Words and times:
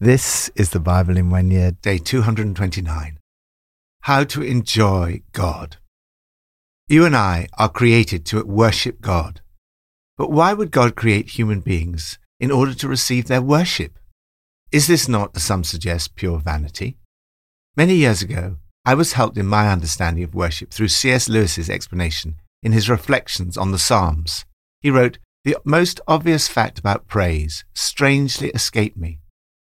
This 0.00 0.48
is 0.54 0.70
the 0.70 0.78
Bible 0.78 1.16
in 1.16 1.28
one 1.28 1.50
year, 1.50 1.72
day 1.72 1.98
229. 1.98 3.18
How 4.02 4.22
to 4.22 4.42
enjoy 4.42 5.22
God. 5.32 5.78
You 6.86 7.04
and 7.04 7.16
I 7.16 7.48
are 7.58 7.68
created 7.68 8.24
to 8.26 8.44
worship 8.44 9.00
God. 9.00 9.40
But 10.16 10.30
why 10.30 10.52
would 10.52 10.70
God 10.70 10.94
create 10.94 11.30
human 11.30 11.58
beings 11.58 12.16
in 12.38 12.52
order 12.52 12.74
to 12.74 12.86
receive 12.86 13.26
their 13.26 13.42
worship? 13.42 13.98
Is 14.70 14.86
this 14.86 15.08
not, 15.08 15.34
as 15.34 15.42
some 15.42 15.64
suggest, 15.64 16.14
pure 16.14 16.38
vanity? 16.38 16.96
Many 17.76 17.96
years 17.96 18.22
ago, 18.22 18.58
I 18.84 18.94
was 18.94 19.14
helped 19.14 19.36
in 19.36 19.46
my 19.46 19.68
understanding 19.68 20.22
of 20.22 20.32
worship 20.32 20.70
through 20.70 20.88
C.S. 20.88 21.28
Lewis's 21.28 21.68
explanation 21.68 22.36
in 22.62 22.70
his 22.70 22.88
reflections 22.88 23.56
on 23.56 23.72
the 23.72 23.80
Psalms. 23.80 24.44
He 24.80 24.90
wrote, 24.90 25.18
The 25.44 25.56
most 25.64 26.00
obvious 26.06 26.46
fact 26.46 26.78
about 26.78 27.08
praise 27.08 27.64
strangely 27.74 28.50
escaped 28.50 28.96
me. 28.96 29.18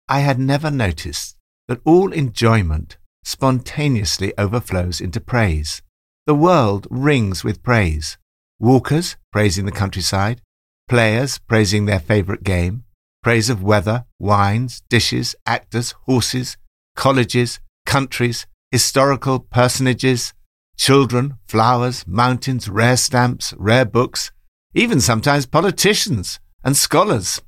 I 0.08 0.20
had 0.20 0.38
never 0.38 0.70
noticed 0.70 1.36
that 1.66 1.80
all 1.84 2.12
enjoyment 2.12 2.96
spontaneously 3.24 4.32
overflows 4.38 5.00
into 5.00 5.20
praise. 5.20 5.82
The 6.26 6.34
world 6.34 6.86
rings 6.90 7.42
with 7.42 7.62
praise. 7.62 8.16
Walkers 8.60 9.16
praising 9.32 9.66
the 9.66 9.72
countryside, 9.72 10.40
players 10.88 11.38
praising 11.38 11.86
their 11.86 11.98
favourite 11.98 12.44
game, 12.44 12.84
praise 13.22 13.50
of 13.50 13.62
weather, 13.64 14.04
wines, 14.20 14.82
dishes, 14.88 15.34
actors, 15.44 15.92
horses, 16.04 16.56
colleges, 16.94 17.58
countries, 17.84 18.46
historical 18.70 19.40
personages, 19.40 20.32
children, 20.76 21.34
flowers, 21.48 22.06
mountains, 22.06 22.68
rare 22.68 22.96
stamps, 22.96 23.52
rare 23.58 23.84
books, 23.84 24.30
even 24.74 25.00
sometimes 25.00 25.46
politicians 25.46 26.38
and 26.62 26.76
scholars. 26.76 27.40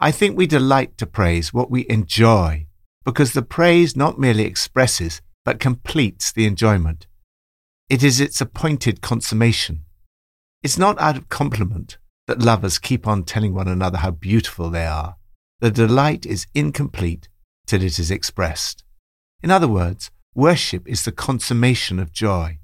I 0.00 0.10
think 0.10 0.36
we 0.36 0.46
delight 0.46 0.98
to 0.98 1.06
praise 1.06 1.54
what 1.54 1.70
we 1.70 1.86
enjoy 1.88 2.66
because 3.04 3.32
the 3.32 3.42
praise 3.42 3.96
not 3.96 4.18
merely 4.18 4.44
expresses 4.44 5.20
but 5.44 5.60
completes 5.60 6.32
the 6.32 6.46
enjoyment. 6.46 7.06
It 7.88 8.02
is 8.02 8.20
its 8.20 8.40
appointed 8.40 9.02
consummation. 9.02 9.84
It's 10.62 10.78
not 10.78 10.98
out 11.00 11.16
of 11.16 11.28
compliment 11.28 11.98
that 12.26 12.40
lovers 12.40 12.78
keep 12.78 13.06
on 13.06 13.24
telling 13.24 13.54
one 13.54 13.68
another 13.68 13.98
how 13.98 14.10
beautiful 14.10 14.70
they 14.70 14.86
are. 14.86 15.16
The 15.60 15.70
delight 15.70 16.24
is 16.24 16.46
incomplete 16.54 17.28
till 17.66 17.82
it 17.82 17.98
is 17.98 18.10
expressed. 18.10 18.82
In 19.42 19.50
other 19.50 19.68
words, 19.68 20.10
worship 20.34 20.88
is 20.88 21.04
the 21.04 21.12
consummation 21.12 21.98
of 21.98 22.12
joy. 22.12 22.58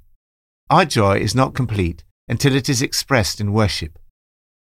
Our 0.70 0.86
joy 0.86 1.18
is 1.18 1.34
not 1.34 1.54
complete 1.54 2.04
until 2.28 2.54
it 2.54 2.68
is 2.68 2.80
expressed 2.80 3.40
in 3.40 3.52
worship. 3.52 3.98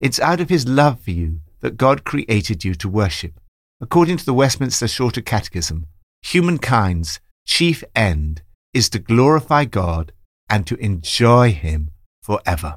It's 0.00 0.20
out 0.20 0.40
of 0.40 0.50
His 0.50 0.68
love 0.68 1.00
for 1.00 1.10
you 1.10 1.40
that 1.60 1.76
God 1.76 2.04
created 2.04 2.64
you 2.64 2.74
to 2.74 2.88
worship. 2.88 3.40
According 3.80 4.18
to 4.18 4.26
the 4.26 4.34
Westminster 4.34 4.88
Shorter 4.88 5.20
Catechism, 5.20 5.86
humankind's 6.22 7.20
chief 7.46 7.82
end 7.94 8.42
is 8.74 8.88
to 8.90 8.98
glorify 8.98 9.64
God 9.64 10.12
and 10.48 10.66
to 10.66 10.76
enjoy 10.76 11.52
Him 11.52 11.90
forever. 12.22 12.76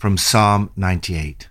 From 0.00 0.18
Psalm 0.18 0.70
98 0.76 1.48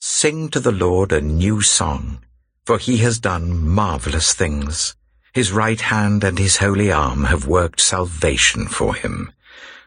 Sing 0.00 0.48
to 0.50 0.60
the 0.60 0.72
Lord 0.72 1.12
a 1.12 1.20
new 1.20 1.60
song, 1.60 2.20
for 2.64 2.78
he 2.78 2.98
has 2.98 3.18
done 3.18 3.66
marvelous 3.66 4.34
things. 4.34 4.94
His 5.32 5.50
right 5.50 5.80
hand 5.80 6.22
and 6.22 6.38
his 6.38 6.58
holy 6.58 6.92
arm 6.92 7.24
have 7.24 7.46
worked 7.46 7.80
salvation 7.80 8.66
for 8.66 8.94
him. 8.94 9.32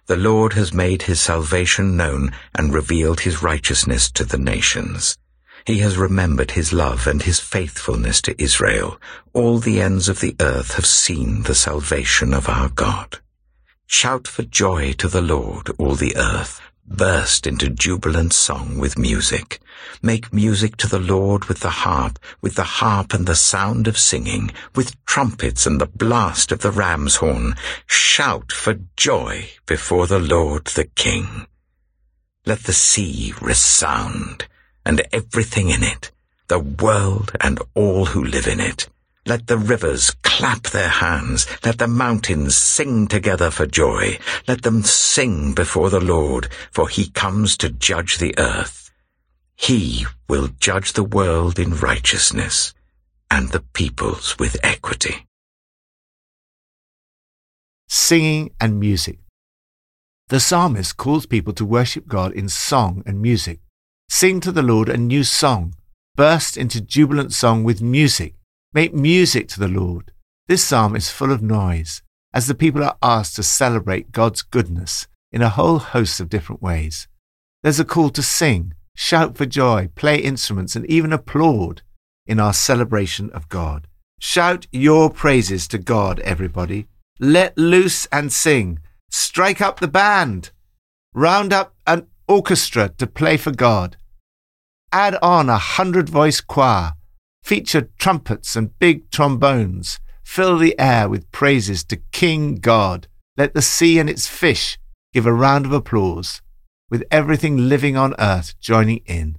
The 0.08 0.16
Lord 0.16 0.54
has 0.54 0.74
made 0.74 1.02
his 1.02 1.20
salvation 1.20 1.98
known 1.98 2.32
and 2.56 2.74
revealed 2.74 3.20
his 3.20 3.44
righteousness 3.44 4.10
to 4.12 4.24
the 4.24 4.38
nations. 4.38 5.18
He 5.66 5.80
has 5.80 5.98
remembered 5.98 6.52
his 6.52 6.72
love 6.72 7.08
and 7.08 7.22
his 7.22 7.42
faithfulness 7.42 8.22
to 8.22 8.42
Israel. 8.42 9.02
All 9.34 9.60
the 9.60 9.82
ends 9.82 10.08
of 10.08 10.22
the 10.22 10.34
earth 10.40 10.76
have 10.76 10.86
seen 10.86 11.44
the 11.44 11.54
salvation 11.54 12.34
of 12.34 12.48
our 12.48 12.70
God. 12.70 13.20
Shout 13.86 14.30
for 14.30 14.44
joy 14.44 14.94
to 14.94 15.10
the 15.10 15.22
Lord, 15.22 15.72
all 15.78 15.96
the 15.96 16.16
earth 16.16 16.62
burst 16.88 17.46
into 17.46 17.70
jubilant 17.70 18.34
song 18.34 18.78
with 18.78 18.98
music. 18.98 19.60
Make 20.02 20.34
music 20.34 20.78
to 20.78 20.88
the 20.88 21.00
Lord 21.00 21.46
with 21.46 21.60
the 21.60 21.70
harp, 21.70 22.18
with 22.42 22.56
the 22.56 22.64
harp 22.64 23.14
and 23.14 23.26
the 23.26 23.36
sound 23.36 23.88
of 23.88 23.98
singing, 23.98 24.52
with 24.76 25.04
trumpets 25.06 25.66
and 25.66 25.80
the 25.80 25.88
blast 25.88 26.52
of 26.52 26.62
the 26.62 26.72
ram's 26.72 27.18
horn. 27.18 27.56
Shout 27.86 28.52
for 28.52 28.80
joy 28.96 29.50
before 29.66 30.08
the 30.08 30.20
Lord 30.20 30.66
the 30.66 30.86
King. 30.86 31.48
Let 32.46 32.64
the 32.64 32.74
sea 32.74 33.34
resound, 33.42 34.48
and 34.86 35.02
everything 35.12 35.70
in 35.70 35.84
it, 35.84 36.12
the 36.48 36.60
world 36.60 37.34
and 37.42 37.62
all 37.74 38.06
who 38.06 38.24
live 38.24 38.48
in 38.48 38.60
it. 38.60 38.88
Let 39.28 39.48
the 39.48 39.58
rivers 39.58 40.12
clap 40.24 40.70
their 40.70 40.88
hands. 40.88 41.48
Let 41.66 41.80
the 41.80 41.88
mountains 41.88 42.56
sing 42.56 43.08
together 43.08 43.52
for 43.52 43.66
joy. 43.66 44.20
Let 44.48 44.62
them 44.62 44.84
sing 44.84 45.54
before 45.54 45.90
the 45.90 46.00
Lord, 46.00 46.48
for 46.72 46.88
he 46.88 47.10
comes 47.10 47.58
to 47.58 47.70
judge 47.70 48.20
the 48.20 48.34
earth. 48.38 48.90
He 49.58 50.06
will 50.30 50.48
judge 50.62 50.94
the 50.94 51.04
world 51.04 51.60
in 51.60 51.76
righteousness 51.76 52.74
and 53.30 53.50
the 53.50 53.60
peoples 53.60 54.40
with 54.40 54.56
equity. 54.64 55.28
Singing 57.90 58.52
and 58.62 58.80
music. 58.80 59.20
The 60.30 60.40
psalmist 60.40 60.96
calls 60.96 61.26
people 61.26 61.52
to 61.54 61.66
worship 61.66 62.08
God 62.08 62.32
in 62.32 62.48
song 62.48 63.04
and 63.06 63.22
music. 63.22 63.60
Sing 64.08 64.40
to 64.40 64.54
the 64.54 64.64
Lord 64.64 64.88
a 64.88 64.96
new 64.96 65.26
song. 65.26 65.74
Burst 66.16 66.56
into 66.56 66.80
jubilant 66.80 67.34
song 67.34 67.66
with 67.66 67.82
music. 67.82 68.37
Make 68.74 68.94
music 68.94 69.48
to 69.50 69.60
the 69.60 69.70
Lord. 69.70 70.12
This 70.48 70.64
psalm 70.64 70.96
is 70.96 71.10
full 71.10 71.32
of 71.32 71.42
noise, 71.42 72.02
as 72.34 72.48
the 72.48 72.56
people 72.56 72.84
are 72.84 72.98
asked 73.02 73.38
to 73.38 73.44
celebrate 73.44 74.12
God's 74.12 74.42
goodness 74.42 75.08
in 75.32 75.42
a 75.42 75.50
whole 75.50 75.80
host 75.80 76.20
of 76.20 76.30
different 76.30 76.62
ways. 76.62 77.08
There's 77.64 77.80
a 77.80 77.86
call 77.86 78.10
to 78.10 78.22
sing, 78.22 78.74
shout 78.94 79.38
for 79.38 79.46
joy, 79.46 79.90
play 79.96 80.18
instruments, 80.18 80.76
and 80.76 80.86
even 80.88 81.14
applaud 81.14 81.82
in 82.26 82.40
our 82.42 82.54
celebration 82.54 83.30
of 83.32 83.48
God. 83.48 83.88
Shout 84.20 84.68
your 84.72 85.10
praises 85.10 85.68
to 85.70 85.78
God, 85.78 86.20
everybody. 86.20 86.88
Let 87.20 87.58
loose 87.58 88.06
and 88.12 88.34
sing. 88.34 88.80
Strike 89.10 89.62
up 89.62 89.80
the 89.80 89.88
band. 89.88 90.52
Round 91.14 91.54
up 91.54 91.74
an 91.86 92.08
orchestra 92.28 92.90
to 92.98 93.08
play 93.08 93.38
for 93.38 93.52
God. 93.52 93.96
Add 94.92 95.18
on 95.22 95.50
a 95.50 95.58
hundred 95.58 96.10
voice 96.10 96.42
choir 96.42 96.94
feature 97.48 97.90
trumpets 97.98 98.58
and 98.58 98.78
big 98.78 99.10
trombones. 99.10 100.02
Fill 100.22 100.58
the 100.58 100.78
air 100.78 101.08
with 101.08 101.32
praises 101.32 101.82
to 101.86 101.96
King 102.12 102.56
God. 102.56 103.08
Let 103.38 103.54
the 103.54 103.62
sea 103.62 104.00
and 104.00 104.10
its 104.10 104.28
fish 104.28 104.78
give 105.14 105.26
a 105.26 105.32
round 105.32 105.66
of 105.66 105.72
applause, 105.72 106.42
with 106.90 107.06
everything 107.10 107.70
living 107.70 107.96
on 107.96 108.14
earth 108.20 108.60
joining 108.60 108.98
in. 109.06 109.38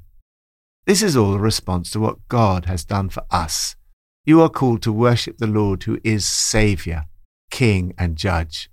This 0.87 1.03
is 1.03 1.19
all 1.19 1.35
a 1.35 1.39
response 1.39 1.91
to 1.91 2.01
what 2.01 2.27
God 2.29 2.65
has 2.65 2.83
done 2.83 3.11
for 3.11 3.25
us. 3.31 3.77
You 4.25 4.41
are 4.41 4.49
called 4.49 4.81
to 4.85 4.93
worship 4.93 5.37
the 5.37 5.47
Lord 5.47 5.83
who 5.83 6.01
is 6.03 6.27
Saviour, 6.27 7.05
King, 7.51 7.93
and 7.99 8.17
Judge. 8.17 8.71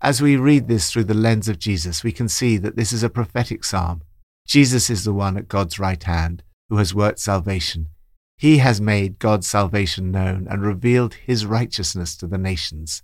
As 0.00 0.20
we 0.20 0.34
read 0.34 0.66
this 0.66 0.90
through 0.90 1.04
the 1.04 1.14
lens 1.14 1.46
of 1.46 1.60
Jesus, 1.60 2.02
we 2.02 2.10
can 2.10 2.28
see 2.28 2.56
that 2.56 2.74
this 2.74 2.92
is 2.92 3.04
a 3.04 3.08
prophetic 3.08 3.62
psalm. 3.62 4.02
Jesus 4.48 4.90
is 4.90 5.04
the 5.04 5.14
one 5.14 5.36
at 5.36 5.46
God's 5.46 5.78
right 5.78 6.02
hand 6.02 6.42
who 6.68 6.78
has 6.78 6.92
worked 6.92 7.20
salvation 7.20 7.90
he 8.36 8.58
has 8.58 8.80
made 8.80 9.18
God's 9.18 9.48
salvation 9.48 10.10
known 10.10 10.46
and 10.50 10.62
revealed 10.62 11.14
his 11.14 11.46
righteousness 11.46 12.16
to 12.16 12.26
the 12.26 12.38
nations. 12.38 13.02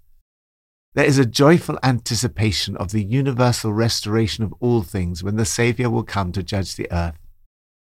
There 0.95 1.05
is 1.05 1.19
a 1.19 1.27
joyful 1.27 1.79
anticipation 1.83 2.77
of 2.77 2.91
the 2.91 3.05
universal 3.05 3.73
restoration 3.73 4.43
of 4.43 4.53
all 4.59 4.83
things 4.83 5.23
when 5.23 5.37
the 5.37 5.45
Saviour 5.45 5.89
will 5.89 6.03
come 6.03 6.33
to 6.33 6.43
judge 6.43 6.75
the 6.75 6.91
earth. 6.91 7.17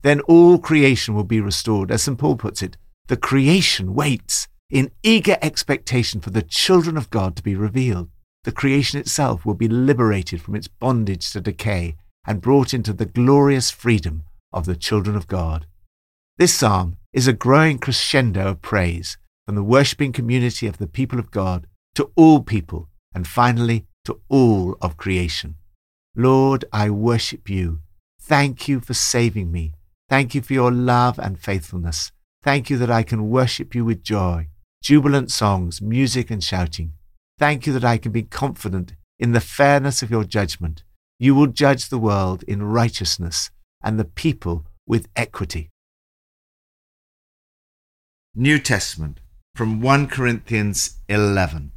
Then 0.02 0.20
all 0.20 0.58
creation 0.58 1.14
will 1.14 1.24
be 1.24 1.40
restored. 1.40 1.90
As 1.90 2.02
St. 2.02 2.16
Paul 2.16 2.36
puts 2.36 2.62
it, 2.62 2.76
the 3.08 3.16
creation 3.16 3.94
waits 3.94 4.46
in 4.70 4.92
eager 5.02 5.36
expectation 5.42 6.20
for 6.20 6.30
the 6.30 6.42
children 6.42 6.96
of 6.96 7.10
God 7.10 7.34
to 7.36 7.42
be 7.42 7.56
revealed. 7.56 8.08
The 8.44 8.52
creation 8.52 9.00
itself 9.00 9.44
will 9.44 9.54
be 9.54 9.68
liberated 9.68 10.40
from 10.40 10.54
its 10.54 10.68
bondage 10.68 11.30
to 11.32 11.40
decay 11.40 11.96
and 12.26 12.40
brought 12.40 12.72
into 12.72 12.92
the 12.92 13.06
glorious 13.06 13.70
freedom 13.70 14.22
of 14.52 14.64
the 14.64 14.76
children 14.76 15.16
of 15.16 15.26
God. 15.26 15.66
This 16.40 16.54
psalm 16.54 16.96
is 17.12 17.28
a 17.28 17.34
growing 17.34 17.78
crescendo 17.78 18.48
of 18.48 18.62
praise 18.62 19.18
from 19.44 19.56
the 19.56 19.62
worshipping 19.62 20.10
community 20.10 20.66
of 20.66 20.78
the 20.78 20.86
people 20.86 21.18
of 21.18 21.30
God 21.30 21.66
to 21.96 22.10
all 22.16 22.40
people 22.40 22.88
and 23.14 23.26
finally 23.26 23.84
to 24.06 24.22
all 24.30 24.74
of 24.80 24.96
creation. 24.96 25.56
Lord, 26.16 26.64
I 26.72 26.88
worship 26.88 27.50
you. 27.50 27.80
Thank 28.22 28.68
you 28.68 28.80
for 28.80 28.94
saving 28.94 29.52
me. 29.52 29.74
Thank 30.08 30.34
you 30.34 30.40
for 30.40 30.54
your 30.54 30.70
love 30.70 31.18
and 31.18 31.38
faithfulness. 31.38 32.10
Thank 32.42 32.70
you 32.70 32.78
that 32.78 32.90
I 32.90 33.02
can 33.02 33.28
worship 33.28 33.74
you 33.74 33.84
with 33.84 34.02
joy, 34.02 34.48
jubilant 34.82 35.30
songs, 35.30 35.82
music, 35.82 36.30
and 36.30 36.42
shouting. 36.42 36.94
Thank 37.38 37.66
you 37.66 37.74
that 37.74 37.84
I 37.84 37.98
can 37.98 38.12
be 38.12 38.22
confident 38.22 38.94
in 39.18 39.32
the 39.32 39.42
fairness 39.42 40.02
of 40.02 40.10
your 40.10 40.24
judgment. 40.24 40.84
You 41.18 41.34
will 41.34 41.48
judge 41.48 41.90
the 41.90 41.98
world 41.98 42.44
in 42.44 42.62
righteousness 42.62 43.50
and 43.84 44.00
the 44.00 44.06
people 44.06 44.64
with 44.86 45.06
equity. 45.14 45.68
New 48.40 48.58
Testament, 48.58 49.20
from 49.54 49.82
1 49.82 50.06
Corinthians 50.06 50.96
11. 51.10 51.72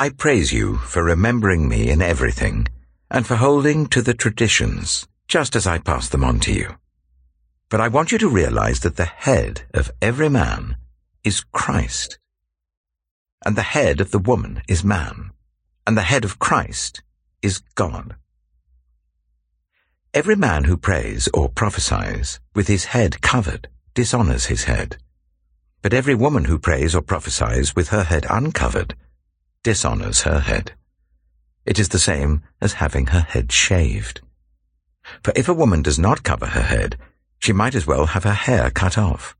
I 0.00 0.08
praise 0.08 0.54
you 0.54 0.76
for 0.78 1.04
remembering 1.04 1.68
me 1.68 1.90
in 1.90 2.00
everything, 2.00 2.66
and 3.10 3.26
for 3.26 3.36
holding 3.36 3.86
to 3.88 4.00
the 4.00 4.14
traditions, 4.14 5.06
just 5.28 5.54
as 5.54 5.66
I 5.66 5.80
pass 5.80 6.08
them 6.08 6.24
on 6.24 6.40
to 6.40 6.52
you. 6.54 6.76
But 7.68 7.82
I 7.82 7.88
want 7.88 8.10
you 8.10 8.16
to 8.16 8.26
realize 8.26 8.80
that 8.80 8.96
the 8.96 9.04
head 9.04 9.64
of 9.74 9.90
every 10.00 10.30
man 10.30 10.78
is 11.24 11.44
Christ. 11.52 12.18
And 13.44 13.54
the 13.54 13.74
head 13.76 14.00
of 14.00 14.12
the 14.12 14.18
woman 14.18 14.62
is 14.66 14.82
man. 14.82 15.32
And 15.86 15.94
the 15.94 16.08
head 16.08 16.24
of 16.24 16.38
Christ 16.38 17.02
is 17.42 17.58
God. 17.74 18.16
Every 20.14 20.36
man 20.36 20.64
who 20.64 20.78
prays 20.78 21.28
or 21.34 21.50
prophesies 21.50 22.40
with 22.54 22.66
his 22.66 22.86
head 22.86 23.20
covered 23.20 23.68
dishonors 23.92 24.46
his 24.46 24.64
head. 24.64 24.96
But 25.84 25.92
every 25.92 26.14
woman 26.14 26.46
who 26.46 26.58
prays 26.58 26.94
or 26.94 27.02
prophesies 27.02 27.76
with 27.76 27.88
her 27.90 28.04
head 28.04 28.24
uncovered 28.30 28.96
dishonors 29.62 30.22
her 30.22 30.40
head. 30.40 30.72
It 31.66 31.78
is 31.78 31.90
the 31.90 31.98
same 31.98 32.42
as 32.58 32.80
having 32.80 33.08
her 33.08 33.20
head 33.20 33.52
shaved. 33.52 34.22
For 35.22 35.34
if 35.36 35.46
a 35.46 35.52
woman 35.52 35.82
does 35.82 35.98
not 35.98 36.22
cover 36.22 36.46
her 36.46 36.62
head, 36.62 36.96
she 37.38 37.52
might 37.52 37.74
as 37.74 37.86
well 37.86 38.06
have 38.06 38.24
her 38.24 38.32
hair 38.32 38.70
cut 38.70 38.96
off. 38.96 39.36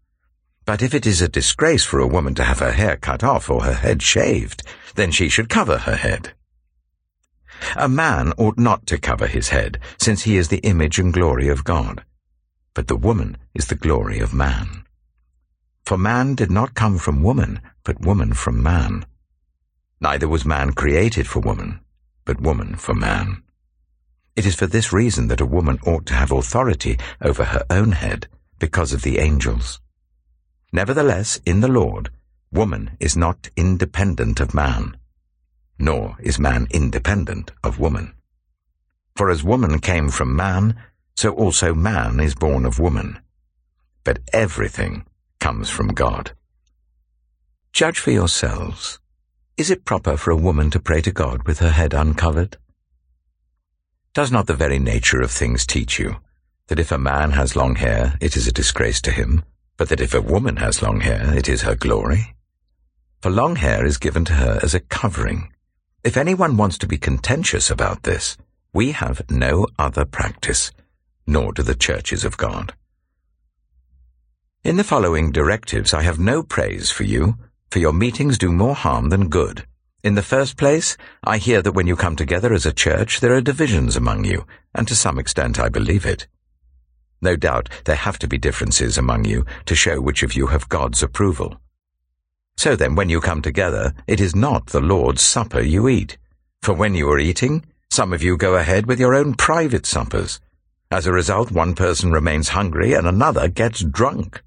But 0.66 0.82
if 0.82 0.92
it 0.92 1.06
is 1.06 1.22
a 1.22 1.30
disgrace 1.30 1.86
for 1.86 1.98
a 1.98 2.06
woman 2.06 2.34
to 2.34 2.44
have 2.44 2.58
her 2.58 2.72
hair 2.72 2.98
cut 2.98 3.24
off 3.24 3.48
or 3.48 3.64
her 3.64 3.72
head 3.72 4.02
shaved, 4.02 4.62
then 4.96 5.10
she 5.12 5.30
should 5.30 5.48
cover 5.48 5.78
her 5.78 5.96
head. 5.96 6.34
A 7.74 7.88
man 7.88 8.34
ought 8.36 8.58
not 8.58 8.86
to 8.88 8.98
cover 8.98 9.26
his 9.26 9.48
head, 9.48 9.78
since 9.98 10.24
he 10.24 10.36
is 10.36 10.48
the 10.48 10.58
image 10.58 10.98
and 10.98 11.10
glory 11.10 11.48
of 11.48 11.64
God. 11.64 12.04
But 12.74 12.88
the 12.88 12.96
woman 12.96 13.38
is 13.54 13.68
the 13.68 13.76
glory 13.76 14.18
of 14.18 14.34
man. 14.34 14.83
For 15.84 15.98
man 15.98 16.34
did 16.34 16.50
not 16.50 16.74
come 16.74 16.96
from 16.96 17.22
woman, 17.22 17.60
but 17.82 18.00
woman 18.00 18.32
from 18.32 18.62
man. 18.62 19.04
Neither 20.00 20.26
was 20.26 20.46
man 20.46 20.72
created 20.72 21.26
for 21.26 21.40
woman, 21.40 21.80
but 22.24 22.40
woman 22.40 22.76
for 22.76 22.94
man. 22.94 23.42
It 24.34 24.46
is 24.46 24.54
for 24.54 24.66
this 24.66 24.94
reason 24.94 25.28
that 25.28 25.42
a 25.42 25.46
woman 25.46 25.78
ought 25.86 26.06
to 26.06 26.14
have 26.14 26.32
authority 26.32 26.98
over 27.20 27.44
her 27.44 27.66
own 27.68 27.92
head, 27.92 28.28
because 28.58 28.94
of 28.94 29.02
the 29.02 29.18
angels. 29.18 29.78
Nevertheless, 30.72 31.38
in 31.44 31.60
the 31.60 31.68
Lord, 31.68 32.08
woman 32.50 32.96
is 32.98 33.14
not 33.14 33.50
independent 33.54 34.40
of 34.40 34.54
man, 34.54 34.96
nor 35.78 36.16
is 36.18 36.38
man 36.38 36.66
independent 36.70 37.52
of 37.62 37.78
woman. 37.78 38.14
For 39.16 39.28
as 39.28 39.44
woman 39.44 39.80
came 39.80 40.08
from 40.08 40.34
man, 40.34 40.76
so 41.14 41.34
also 41.34 41.74
man 41.74 42.20
is 42.20 42.34
born 42.34 42.64
of 42.64 42.78
woman. 42.78 43.18
But 44.02 44.20
everything 44.32 45.04
comes 45.44 45.68
from 45.68 45.88
God. 45.88 46.32
Judge 47.70 47.98
for 47.98 48.10
yourselves. 48.10 48.98
Is 49.58 49.70
it 49.70 49.84
proper 49.84 50.16
for 50.16 50.30
a 50.30 50.42
woman 50.48 50.70
to 50.70 50.80
pray 50.80 51.02
to 51.02 51.12
God 51.12 51.42
with 51.46 51.58
her 51.58 51.68
head 51.68 51.92
uncovered? 51.92 52.56
Does 54.14 54.32
not 54.32 54.46
the 54.46 54.54
very 54.54 54.78
nature 54.78 55.20
of 55.20 55.30
things 55.30 55.66
teach 55.66 55.98
you 55.98 56.16
that 56.68 56.78
if 56.78 56.90
a 56.90 56.96
man 56.96 57.32
has 57.32 57.56
long 57.56 57.74
hair, 57.74 58.16
it 58.22 58.38
is 58.38 58.48
a 58.48 58.52
disgrace 58.52 59.02
to 59.02 59.10
him, 59.10 59.44
but 59.76 59.90
that 59.90 60.00
if 60.00 60.14
a 60.14 60.22
woman 60.22 60.56
has 60.56 60.80
long 60.80 61.00
hair, 61.00 61.36
it 61.36 61.46
is 61.46 61.60
her 61.60 61.74
glory? 61.74 62.34
For 63.20 63.30
long 63.30 63.56
hair 63.56 63.84
is 63.84 63.98
given 63.98 64.24
to 64.24 64.32
her 64.32 64.58
as 64.62 64.74
a 64.74 64.80
covering. 64.80 65.52
If 66.02 66.16
anyone 66.16 66.56
wants 66.56 66.78
to 66.78 66.86
be 66.86 66.96
contentious 66.96 67.70
about 67.70 68.04
this, 68.04 68.38
we 68.72 68.92
have 68.92 69.30
no 69.30 69.66
other 69.78 70.06
practice, 70.06 70.72
nor 71.26 71.52
do 71.52 71.62
the 71.62 71.74
churches 71.74 72.24
of 72.24 72.38
God. 72.38 72.72
In 74.64 74.78
the 74.78 74.82
following 74.82 75.30
directives 75.30 75.92
I 75.92 76.00
have 76.00 76.18
no 76.18 76.42
praise 76.42 76.90
for 76.90 77.04
you, 77.04 77.36
for 77.70 77.80
your 77.80 77.92
meetings 77.92 78.38
do 78.38 78.50
more 78.50 78.74
harm 78.74 79.10
than 79.10 79.28
good. 79.28 79.66
In 80.02 80.14
the 80.14 80.22
first 80.22 80.56
place, 80.56 80.96
I 81.22 81.36
hear 81.36 81.60
that 81.60 81.72
when 81.72 81.86
you 81.86 81.96
come 81.96 82.16
together 82.16 82.50
as 82.54 82.64
a 82.64 82.72
church, 82.72 83.20
there 83.20 83.34
are 83.34 83.42
divisions 83.42 83.94
among 83.94 84.24
you, 84.24 84.46
and 84.74 84.88
to 84.88 84.96
some 84.96 85.18
extent 85.18 85.60
I 85.60 85.68
believe 85.68 86.06
it. 86.06 86.28
No 87.20 87.36
doubt 87.36 87.68
there 87.84 87.94
have 87.94 88.18
to 88.20 88.26
be 88.26 88.38
differences 88.38 88.96
among 88.96 89.26
you 89.26 89.44
to 89.66 89.74
show 89.74 90.00
which 90.00 90.22
of 90.22 90.32
you 90.32 90.46
have 90.46 90.70
God's 90.70 91.02
approval. 91.02 91.60
So 92.56 92.74
then, 92.74 92.94
when 92.94 93.10
you 93.10 93.20
come 93.20 93.42
together, 93.42 93.92
it 94.06 94.18
is 94.18 94.34
not 94.34 94.68
the 94.68 94.80
Lord's 94.80 95.20
supper 95.20 95.60
you 95.60 95.88
eat. 95.88 96.16
For 96.62 96.72
when 96.72 96.94
you 96.94 97.10
are 97.10 97.18
eating, 97.18 97.66
some 97.90 98.14
of 98.14 98.22
you 98.22 98.38
go 98.38 98.54
ahead 98.54 98.86
with 98.86 98.98
your 98.98 99.14
own 99.14 99.34
private 99.34 99.84
suppers. 99.84 100.40
As 100.90 101.06
a 101.06 101.12
result, 101.12 101.50
one 101.50 101.74
person 101.74 102.12
remains 102.12 102.48
hungry 102.48 102.94
and 102.94 103.06
another 103.06 103.48
gets 103.48 103.84
drunk. 103.84 104.40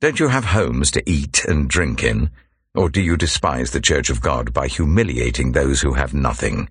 Don't 0.00 0.20
you 0.20 0.28
have 0.28 0.44
homes 0.44 0.92
to 0.92 1.10
eat 1.10 1.44
and 1.44 1.68
drink 1.68 2.04
in? 2.04 2.30
Or 2.72 2.88
do 2.88 3.00
you 3.00 3.16
despise 3.16 3.72
the 3.72 3.80
Church 3.80 4.10
of 4.10 4.20
God 4.20 4.54
by 4.54 4.68
humiliating 4.68 5.50
those 5.50 5.80
who 5.80 5.94
have 5.94 6.14
nothing? 6.14 6.68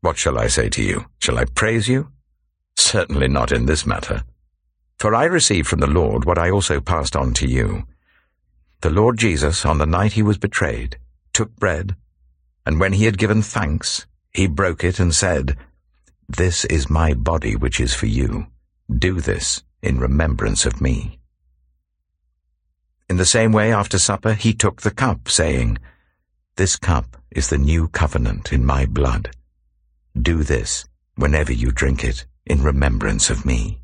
What 0.00 0.16
shall 0.16 0.38
I 0.38 0.46
say 0.46 0.68
to 0.68 0.82
you? 0.82 1.06
Shall 1.18 1.38
I 1.38 1.44
praise 1.44 1.88
you? 1.88 2.12
Certainly 2.76 3.26
not 3.26 3.50
in 3.50 3.66
this 3.66 3.84
matter. 3.84 4.22
For 5.00 5.12
I 5.12 5.24
received 5.24 5.66
from 5.66 5.80
the 5.80 5.88
Lord 5.88 6.24
what 6.24 6.38
I 6.38 6.50
also 6.50 6.80
passed 6.80 7.16
on 7.16 7.34
to 7.34 7.48
you. 7.48 7.82
The 8.82 8.90
Lord 8.90 9.18
Jesus, 9.18 9.64
on 9.64 9.78
the 9.78 9.86
night 9.86 10.12
he 10.12 10.22
was 10.22 10.38
betrayed, 10.38 10.98
took 11.32 11.56
bread, 11.56 11.96
and 12.64 12.78
when 12.78 12.92
he 12.92 13.06
had 13.06 13.18
given 13.18 13.42
thanks, 13.42 14.06
he 14.32 14.46
broke 14.46 14.84
it 14.84 15.00
and 15.00 15.12
said, 15.12 15.56
This 16.28 16.64
is 16.66 16.88
my 16.88 17.12
body 17.14 17.56
which 17.56 17.80
is 17.80 17.92
for 17.92 18.06
you. 18.06 18.46
Do 18.88 19.20
this 19.20 19.64
in 19.82 19.98
remembrance 19.98 20.64
of 20.64 20.80
me. 20.80 21.17
In 23.08 23.16
the 23.16 23.24
same 23.24 23.52
way, 23.52 23.72
after 23.72 23.98
supper, 23.98 24.34
he 24.34 24.52
took 24.52 24.82
the 24.82 24.90
cup, 24.90 25.28
saying, 25.28 25.78
This 26.56 26.76
cup 26.76 27.16
is 27.30 27.48
the 27.48 27.56
new 27.56 27.88
covenant 27.88 28.52
in 28.52 28.66
my 28.66 28.84
blood. 28.84 29.30
Do 30.20 30.42
this 30.42 30.84
whenever 31.14 31.52
you 31.52 31.72
drink 31.72 32.04
it 32.04 32.26
in 32.44 32.62
remembrance 32.62 33.30
of 33.30 33.46
me. 33.46 33.80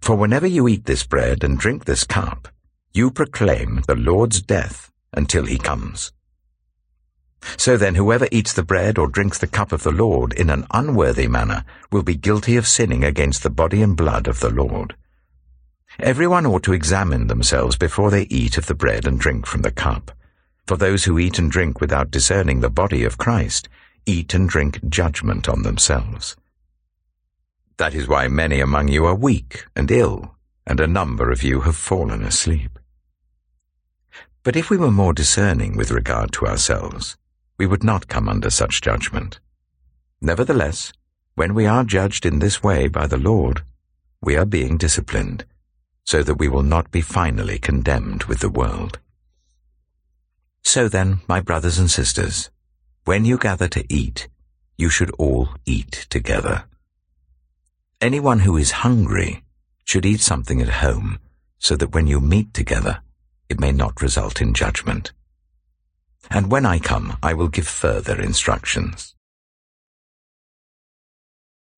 For 0.00 0.16
whenever 0.16 0.46
you 0.46 0.68
eat 0.68 0.84
this 0.84 1.04
bread 1.04 1.42
and 1.42 1.58
drink 1.58 1.84
this 1.84 2.04
cup, 2.04 2.48
you 2.92 3.10
proclaim 3.10 3.82
the 3.86 3.96
Lord's 3.96 4.42
death 4.42 4.92
until 5.14 5.46
he 5.46 5.58
comes. 5.58 6.12
So 7.56 7.76
then, 7.76 7.94
whoever 7.94 8.28
eats 8.30 8.52
the 8.52 8.62
bread 8.62 8.98
or 8.98 9.08
drinks 9.08 9.38
the 9.38 9.46
cup 9.46 9.72
of 9.72 9.82
the 9.82 9.92
Lord 9.92 10.32
in 10.34 10.50
an 10.50 10.66
unworthy 10.72 11.26
manner 11.26 11.64
will 11.90 12.02
be 12.02 12.16
guilty 12.16 12.56
of 12.56 12.66
sinning 12.66 13.04
against 13.04 13.42
the 13.42 13.50
body 13.50 13.82
and 13.82 13.96
blood 13.96 14.26
of 14.26 14.40
the 14.40 14.50
Lord. 14.50 14.94
Everyone 15.98 16.44
ought 16.44 16.62
to 16.64 16.74
examine 16.74 17.26
themselves 17.26 17.78
before 17.78 18.10
they 18.10 18.24
eat 18.24 18.58
of 18.58 18.66
the 18.66 18.74
bread 18.74 19.06
and 19.06 19.18
drink 19.18 19.46
from 19.46 19.62
the 19.62 19.70
cup. 19.70 20.10
For 20.66 20.76
those 20.76 21.04
who 21.04 21.18
eat 21.18 21.38
and 21.38 21.50
drink 21.50 21.80
without 21.80 22.10
discerning 22.10 22.60
the 22.60 22.68
body 22.68 23.02
of 23.02 23.16
Christ 23.16 23.70
eat 24.04 24.34
and 24.34 24.46
drink 24.46 24.86
judgment 24.90 25.48
on 25.48 25.62
themselves. 25.62 26.36
That 27.78 27.94
is 27.94 28.06
why 28.06 28.28
many 28.28 28.60
among 28.60 28.88
you 28.88 29.06
are 29.06 29.14
weak 29.14 29.64
and 29.74 29.90
ill, 29.90 30.34
and 30.66 30.80
a 30.80 30.86
number 30.86 31.30
of 31.30 31.42
you 31.42 31.62
have 31.62 31.76
fallen 31.76 32.24
asleep. 32.24 32.78
But 34.42 34.54
if 34.54 34.68
we 34.68 34.76
were 34.76 34.90
more 34.90 35.14
discerning 35.14 35.76
with 35.76 35.90
regard 35.90 36.30
to 36.32 36.46
ourselves, 36.46 37.16
we 37.58 37.66
would 37.66 37.82
not 37.82 38.06
come 38.06 38.28
under 38.28 38.50
such 38.50 38.82
judgment. 38.82 39.40
Nevertheless, 40.20 40.92
when 41.36 41.54
we 41.54 41.64
are 41.64 41.84
judged 41.84 42.26
in 42.26 42.38
this 42.38 42.62
way 42.62 42.86
by 42.86 43.06
the 43.06 43.18
Lord, 43.18 43.62
we 44.20 44.36
are 44.36 44.46
being 44.46 44.76
disciplined 44.76 45.46
so 46.06 46.22
that 46.22 46.36
we 46.36 46.48
will 46.48 46.62
not 46.62 46.90
be 46.90 47.00
finally 47.00 47.58
condemned 47.58 48.24
with 48.24 48.38
the 48.38 48.48
world. 48.48 49.00
So 50.62 50.88
then, 50.88 51.20
my 51.28 51.40
brothers 51.40 51.78
and 51.78 51.90
sisters, 51.90 52.50
when 53.04 53.24
you 53.24 53.38
gather 53.38 53.68
to 53.68 53.84
eat, 53.92 54.28
you 54.78 54.88
should 54.88 55.10
all 55.12 55.48
eat 55.64 56.06
together. 56.08 56.64
Anyone 58.00 58.40
who 58.40 58.56
is 58.56 58.82
hungry 58.82 59.42
should 59.84 60.06
eat 60.06 60.20
something 60.20 60.60
at 60.60 60.80
home, 60.84 61.18
so 61.58 61.76
that 61.76 61.92
when 61.92 62.06
you 62.06 62.20
meet 62.20 62.54
together, 62.54 63.00
it 63.48 63.60
may 63.60 63.72
not 63.72 64.02
result 64.02 64.40
in 64.40 64.54
judgment. 64.54 65.12
And 66.30 66.50
when 66.50 66.66
I 66.66 66.78
come, 66.78 67.16
I 67.22 67.34
will 67.34 67.48
give 67.48 67.66
further 67.66 68.20
instructions. 68.20 69.14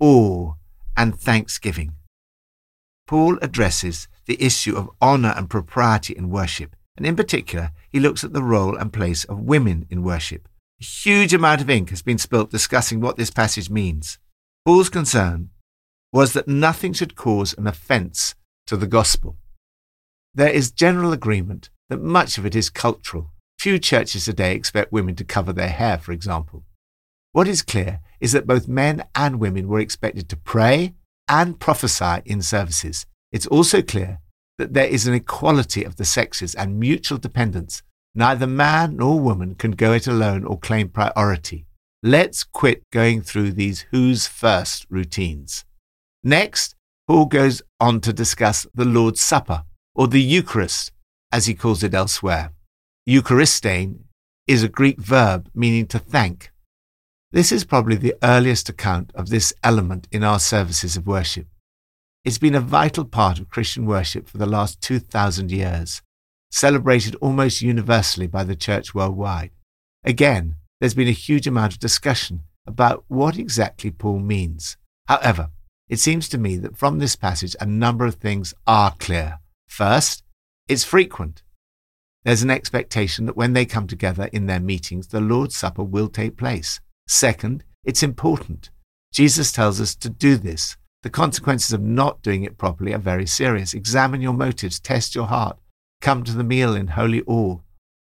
Awe 0.00 0.54
and 0.96 1.18
thanksgiving. 1.18 1.92
Paul 3.06 3.38
addresses 3.42 4.08
the 4.28 4.40
issue 4.40 4.76
of 4.76 4.90
honour 5.02 5.34
and 5.36 5.50
propriety 5.50 6.14
in 6.16 6.30
worship, 6.30 6.76
and 6.96 7.04
in 7.04 7.16
particular, 7.16 7.72
he 7.90 7.98
looks 7.98 8.22
at 8.22 8.32
the 8.32 8.42
role 8.42 8.76
and 8.76 8.92
place 8.92 9.24
of 9.24 9.40
women 9.40 9.86
in 9.90 10.04
worship. 10.04 10.46
A 10.80 10.84
huge 10.84 11.34
amount 11.34 11.62
of 11.62 11.70
ink 11.70 11.90
has 11.90 12.02
been 12.02 12.18
spilt 12.18 12.50
discussing 12.50 13.00
what 13.00 13.16
this 13.16 13.30
passage 13.30 13.70
means. 13.70 14.18
Paul's 14.64 14.90
concern 14.90 15.50
was 16.12 16.34
that 16.34 16.46
nothing 16.46 16.92
should 16.92 17.16
cause 17.16 17.54
an 17.56 17.66
offence 17.66 18.34
to 18.66 18.76
the 18.76 18.86
gospel. 18.86 19.36
There 20.34 20.50
is 20.50 20.70
general 20.70 21.12
agreement 21.12 21.70
that 21.88 22.02
much 22.02 22.38
of 22.38 22.44
it 22.44 22.54
is 22.54 22.70
cultural. 22.70 23.32
Few 23.58 23.78
churches 23.78 24.26
today 24.26 24.54
expect 24.54 24.92
women 24.92 25.16
to 25.16 25.24
cover 25.24 25.52
their 25.52 25.70
hair, 25.70 25.98
for 25.98 26.12
example. 26.12 26.64
What 27.32 27.48
is 27.48 27.62
clear 27.62 28.00
is 28.20 28.32
that 28.32 28.46
both 28.46 28.68
men 28.68 29.04
and 29.14 29.40
women 29.40 29.68
were 29.68 29.80
expected 29.80 30.28
to 30.28 30.36
pray 30.36 30.94
and 31.28 31.58
prophesy 31.58 32.22
in 32.24 32.42
services. 32.42 33.06
It's 33.32 33.46
also 33.46 33.82
clear 33.82 34.20
that 34.58 34.74
there 34.74 34.86
is 34.86 35.06
an 35.06 35.14
equality 35.14 35.84
of 35.84 35.96
the 35.96 36.04
sexes 36.04 36.54
and 36.54 36.80
mutual 36.80 37.18
dependence. 37.18 37.82
Neither 38.14 38.46
man 38.46 38.96
nor 38.96 39.20
woman 39.20 39.54
can 39.54 39.72
go 39.72 39.92
it 39.92 40.06
alone 40.06 40.44
or 40.44 40.58
claim 40.58 40.88
priority. 40.88 41.66
Let's 42.02 42.44
quit 42.44 42.82
going 42.92 43.22
through 43.22 43.52
these 43.52 43.86
who's 43.90 44.26
first 44.26 44.86
routines. 44.88 45.64
Next, 46.24 46.74
Paul 47.06 47.26
goes 47.26 47.62
on 47.80 48.00
to 48.02 48.12
discuss 48.12 48.66
the 48.74 48.84
Lord's 48.84 49.20
Supper, 49.20 49.64
or 49.94 50.08
the 50.08 50.22
Eucharist, 50.22 50.92
as 51.32 51.46
he 51.46 51.54
calls 51.54 51.82
it 51.82 51.94
elsewhere. 51.94 52.52
Eucharistein 53.08 54.00
is 54.46 54.62
a 54.62 54.68
Greek 54.68 54.98
verb 54.98 55.48
meaning 55.54 55.86
to 55.86 55.98
thank. 55.98 56.50
This 57.32 57.52
is 57.52 57.64
probably 57.64 57.96
the 57.96 58.14
earliest 58.22 58.68
account 58.68 59.12
of 59.14 59.28
this 59.28 59.52
element 59.62 60.08
in 60.10 60.24
our 60.24 60.38
services 60.38 60.96
of 60.96 61.06
worship. 61.06 61.46
It's 62.28 62.36
been 62.36 62.54
a 62.54 62.60
vital 62.60 63.06
part 63.06 63.38
of 63.38 63.48
Christian 63.48 63.86
worship 63.86 64.28
for 64.28 64.36
the 64.36 64.44
last 64.44 64.82
2,000 64.82 65.50
years, 65.50 66.02
celebrated 66.50 67.14
almost 67.22 67.62
universally 67.62 68.26
by 68.26 68.44
the 68.44 68.54
church 68.54 68.94
worldwide. 68.94 69.50
Again, 70.04 70.56
there's 70.78 70.92
been 70.92 71.08
a 71.08 71.12
huge 71.12 71.46
amount 71.46 71.72
of 71.72 71.78
discussion 71.78 72.42
about 72.66 73.02
what 73.08 73.38
exactly 73.38 73.90
Paul 73.90 74.18
means. 74.18 74.76
However, 75.06 75.52
it 75.88 76.00
seems 76.00 76.28
to 76.28 76.36
me 76.36 76.58
that 76.58 76.76
from 76.76 76.98
this 76.98 77.16
passage 77.16 77.56
a 77.62 77.64
number 77.64 78.04
of 78.04 78.16
things 78.16 78.52
are 78.66 78.94
clear. 78.98 79.38
First, 79.66 80.22
it's 80.68 80.84
frequent. 80.84 81.42
There's 82.24 82.42
an 82.42 82.50
expectation 82.50 83.24
that 83.24 83.38
when 83.38 83.54
they 83.54 83.64
come 83.64 83.86
together 83.86 84.28
in 84.34 84.44
their 84.44 84.60
meetings, 84.60 85.06
the 85.06 85.22
Lord's 85.22 85.56
Supper 85.56 85.82
will 85.82 86.08
take 86.08 86.36
place. 86.36 86.78
Second, 87.06 87.64
it's 87.84 88.02
important. 88.02 88.68
Jesus 89.14 89.50
tells 89.50 89.80
us 89.80 89.94
to 89.94 90.10
do 90.10 90.36
this 90.36 90.76
the 91.02 91.10
consequences 91.10 91.72
of 91.72 91.80
not 91.80 92.22
doing 92.22 92.42
it 92.44 92.58
properly 92.58 92.92
are 92.92 92.98
very 92.98 93.26
serious. 93.26 93.74
Examine 93.74 94.20
your 94.20 94.32
motives, 94.32 94.80
test 94.80 95.14
your 95.14 95.26
heart, 95.26 95.58
come 96.00 96.24
to 96.24 96.32
the 96.32 96.44
meal 96.44 96.74
in 96.74 96.88
holy 96.88 97.22
awe. 97.22 97.58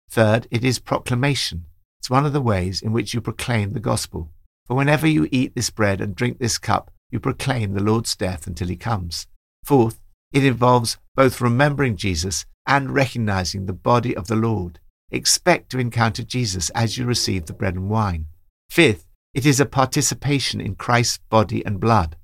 Third, 0.10 0.48
it 0.50 0.64
is 0.64 0.80
proclamation. 0.80 1.66
It's 2.00 2.10
one 2.10 2.26
of 2.26 2.34
the 2.34 2.42
ways 2.42 2.82
in 2.82 2.92
which 2.94 3.14
you 3.14 3.22
proclaim 3.22 3.74
the 3.74 3.80
gospel. 3.80 4.32
For 4.66 4.76
whenever 4.76 5.08
you 5.08 5.28
eat 5.32 5.56
this 5.56 5.70
bread 5.70 6.02
and 6.02 6.16
drink 6.16 6.40
this 6.40 6.58
cup, 6.58 6.92
you 7.10 7.20
proclaim 7.20 7.74
the 7.74 7.84
Lord's 7.84 8.16
death 8.16 8.48
until 8.48 8.68
he 8.68 8.76
comes. 8.76 9.28
Fourth, 9.64 10.00
it 10.32 10.44
involves 10.44 10.98
both 11.16 11.42
remembering 11.42 11.96
Jesus 11.96 12.46
and 12.66 12.94
recognizing 12.94 13.66
the 13.66 13.74
body 13.74 14.16
of 14.16 14.28
the 14.28 14.36
Lord. 14.36 14.80
Expect 15.10 15.70
to 15.72 15.80
encounter 15.80 16.24
Jesus 16.24 16.70
as 16.72 16.98
you 16.98 17.06
receive 17.06 17.46
the 17.46 17.54
bread 17.54 17.76
and 17.76 17.90
wine. 17.90 18.28
Fifth, 18.70 19.06
it 19.34 19.46
is 19.46 19.60
a 19.60 19.66
participation 19.66 20.60
in 20.60 20.76
Christ's 20.76 21.20
body 21.30 21.66
and 21.66 21.80
blood. 21.80 22.18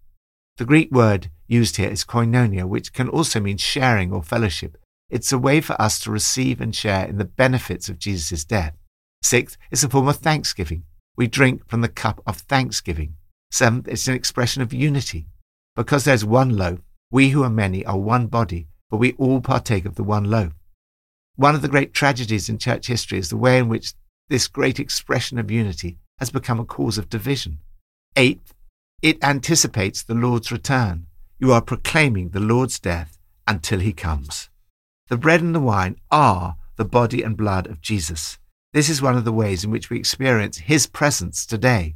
The 0.58 0.66
Greek 0.66 0.92
word 0.92 1.32
used 1.48 1.78
here 1.78 1.90
is 1.90 2.06
koinonia, 2.06 2.66
which 2.66 2.94
can 2.94 3.10
also 3.10 3.40
mean 3.40 3.58
sharing 3.58 4.12
or 4.12 4.22
fellowship. 4.22 4.78
It's 5.10 5.32
a 5.32 5.38
way 5.38 5.62
for 5.62 5.80
us 5.82 6.00
to 6.02 6.12
receive 6.12 6.62
and 6.62 6.76
share 6.76 7.06
in 7.06 7.18
the 7.18 7.26
benefits 7.26 7.90
of 7.90 7.98
Jesus' 7.98 8.46
death. 8.46 8.76
Sixth, 9.24 9.58
it's 9.72 9.84
a 9.84 9.90
form 9.90 10.08
of 10.08 10.18
thanksgiving. 10.18 10.84
We 11.16 11.28
drink 11.28 11.68
from 11.68 11.82
the 11.82 11.88
cup 11.88 12.22
of 12.28 12.38
thanksgiving. 12.38 13.16
Seventh, 13.52 13.88
it's 13.88 14.08
an 14.08 14.16
expression 14.16 14.62
of 14.62 14.74
unity. 14.74 15.28
Because 15.76 16.04
there's 16.04 16.26
one 16.26 16.56
loaf, 16.56 16.80
we 17.12 17.30
who 17.30 17.44
are 17.44 17.50
many 17.50 17.86
are 17.86 17.98
one 17.98 18.28
body, 18.28 18.68
but 18.90 18.98
we 18.98 19.14
all 19.14 19.42
partake 19.42 19.86
of 19.86 19.96
the 19.96 20.04
one 20.04 20.26
loaf. 20.26 20.54
One 21.36 21.56
of 21.56 21.64
the 21.64 21.68
great 21.68 21.94
tragedies 21.94 22.48
in 22.48 22.60
church 22.60 22.88
history 22.88 23.18
is 23.18 23.30
the 23.30 23.38
way 23.38 23.58
in 23.58 23.70
which 23.70 23.94
this 24.30 24.48
great 24.48 24.80
expression 24.80 25.40
of 25.40 25.50
unity 25.50 25.98
has 26.20 26.30
become 26.30 26.60
a 26.60 26.66
cause 26.66 27.00
of 27.00 27.10
division. 27.10 27.60
Eighth, 28.16 28.53
it 29.04 29.22
anticipates 29.22 30.02
the 30.02 30.14
Lord's 30.14 30.50
return. 30.50 31.08
You 31.38 31.52
are 31.52 31.62
proclaiming 31.62 32.30
the 32.30 32.40
Lord's 32.40 32.80
death 32.80 33.20
until 33.46 33.82
he 33.82 33.92
comes. 33.92 34.50
The 35.10 35.18
bread 35.18 35.42
and 35.42 35.54
the 35.54 35.60
wine 35.60 35.98
are 36.10 36.56
the 36.78 36.86
body 36.86 37.22
and 37.22 37.36
blood 37.36 37.68
of 37.68 37.82
Jesus. 37.82 38.40
This 38.72 38.88
is 38.88 39.02
one 39.02 39.18
of 39.18 39.26
the 39.26 39.34
ways 39.34 39.66
in 39.66 39.72
which 39.72 39.90
we 39.90 39.98
experience 39.98 40.58
his 40.60 40.88
presence 40.88 41.46
today. 41.46 41.96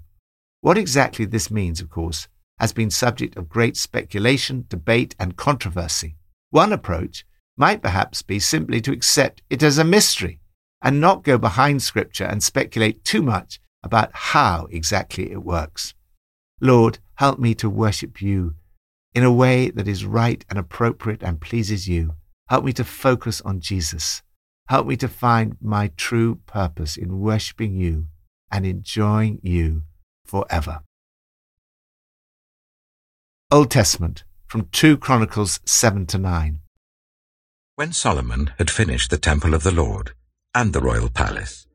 What 0.60 0.78
exactly 0.78 1.24
this 1.24 1.50
means, 1.50 1.80
of 1.80 1.90
course, 1.90 2.28
has 2.60 2.74
been 2.74 2.92
subject 2.92 3.38
of 3.38 3.48
great 3.48 3.78
speculation, 3.78 4.66
debate, 4.68 5.16
and 5.18 5.38
controversy. 5.38 6.18
One 6.50 6.74
approach 6.74 7.26
might 7.56 7.82
perhaps 7.82 8.22
be 8.22 8.40
simply 8.40 8.82
to 8.82 8.92
accept 8.92 9.42
it 9.50 9.64
as 9.64 9.78
a 9.78 9.86
mystery 9.86 10.42
and 10.82 11.00
not 11.00 11.24
go 11.24 11.38
behind 11.38 11.82
Scripture 11.84 12.26
and 12.26 12.44
speculate 12.44 13.06
too 13.06 13.22
much 13.22 13.62
about 13.82 14.10
how 14.14 14.68
exactly 14.72 15.32
it 15.32 15.44
works. 15.44 15.94
Lord, 16.60 17.00
help 17.16 17.40
me 17.40 17.54
to 17.56 17.70
worship 17.70 18.22
you 18.22 18.56
in 19.14 19.24
a 19.24 19.32
way 19.32 19.70
that 19.70 19.88
is 19.88 20.06
right 20.06 20.44
and 20.50 20.58
appropriate 20.58 21.22
and 21.22 21.42
pleases 21.42 21.88
you. 21.88 22.16
Help 22.50 22.66
me 22.66 22.74
to 22.74 22.84
focus 22.84 23.42
on 23.42 23.60
Jesus. 23.60 24.24
Help 24.68 24.88
me 24.88 24.98
to 24.98 25.08
find 25.08 25.58
my 25.62 25.92
true 25.98 26.36
purpose 26.46 26.98
in 26.98 27.20
worshiping 27.20 27.76
you 27.76 28.08
and 28.52 28.66
enjoying 28.66 29.40
you 29.44 29.84
forever. 30.26 30.82
Old 33.52 33.72
Testament 33.72 34.24
from 34.48 34.68
2 34.72 34.98
Chronicles 34.98 35.60
7 35.66 36.06
to 36.08 36.18
9. 36.18 36.60
When 37.76 37.94
Solomon 37.94 38.52
had 38.58 38.72
finished 38.72 39.10
the 39.10 39.18
temple 39.18 39.54
of 39.54 39.64
the 39.64 39.74
Lord 39.74 40.14
and 40.56 40.74
the 40.74 40.82
royal 40.82 41.10
palace, 41.10 41.68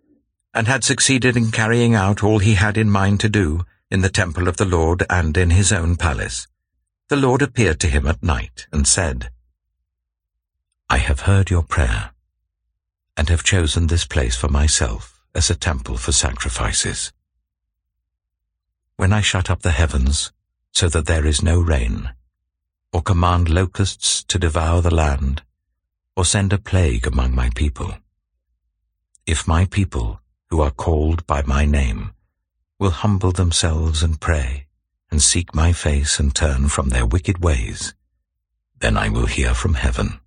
and 0.52 0.66
had 0.66 0.84
succeeded 0.84 1.36
in 1.36 1.50
carrying 1.50 1.94
out 1.94 2.22
all 2.22 2.40
he 2.40 2.54
had 2.54 2.76
in 2.76 2.90
mind 2.90 3.20
to 3.20 3.28
do, 3.28 3.64
in 3.92 4.00
the 4.00 4.08
temple 4.08 4.48
of 4.48 4.56
the 4.56 4.64
Lord 4.64 5.04
and 5.10 5.36
in 5.36 5.50
his 5.50 5.70
own 5.70 5.96
palace, 5.96 6.46
the 7.10 7.16
Lord 7.16 7.42
appeared 7.42 7.78
to 7.80 7.88
him 7.88 8.06
at 8.06 8.22
night 8.22 8.66
and 8.72 8.88
said, 8.88 9.30
I 10.88 10.96
have 10.96 11.20
heard 11.20 11.50
your 11.50 11.62
prayer, 11.62 12.12
and 13.18 13.28
have 13.28 13.44
chosen 13.44 13.88
this 13.88 14.06
place 14.06 14.34
for 14.34 14.48
myself 14.48 15.22
as 15.34 15.50
a 15.50 15.54
temple 15.54 15.98
for 15.98 16.10
sacrifices. 16.10 17.12
When 18.96 19.12
I 19.12 19.20
shut 19.20 19.50
up 19.50 19.60
the 19.60 19.72
heavens 19.72 20.32
so 20.70 20.88
that 20.88 21.04
there 21.04 21.26
is 21.26 21.42
no 21.42 21.60
rain, 21.60 22.14
or 22.94 23.02
command 23.02 23.50
locusts 23.50 24.24
to 24.24 24.38
devour 24.38 24.80
the 24.80 24.94
land, 24.94 25.42
or 26.16 26.24
send 26.24 26.54
a 26.54 26.58
plague 26.58 27.06
among 27.06 27.34
my 27.34 27.50
people, 27.54 27.92
if 29.26 29.46
my 29.46 29.66
people, 29.66 30.22
who 30.48 30.62
are 30.62 30.70
called 30.70 31.26
by 31.26 31.42
my 31.42 31.66
name, 31.66 32.12
will 32.82 32.90
humble 32.90 33.30
themselves 33.30 34.02
and 34.02 34.20
pray, 34.20 34.66
and 35.08 35.22
seek 35.22 35.54
my 35.54 35.72
face 35.72 36.18
and 36.18 36.34
turn 36.34 36.66
from 36.66 36.88
their 36.88 37.06
wicked 37.06 37.38
ways, 37.38 37.94
then 38.80 38.96
I 38.96 39.08
will 39.08 39.26
hear 39.26 39.54
from 39.54 39.74
heaven, 39.74 40.18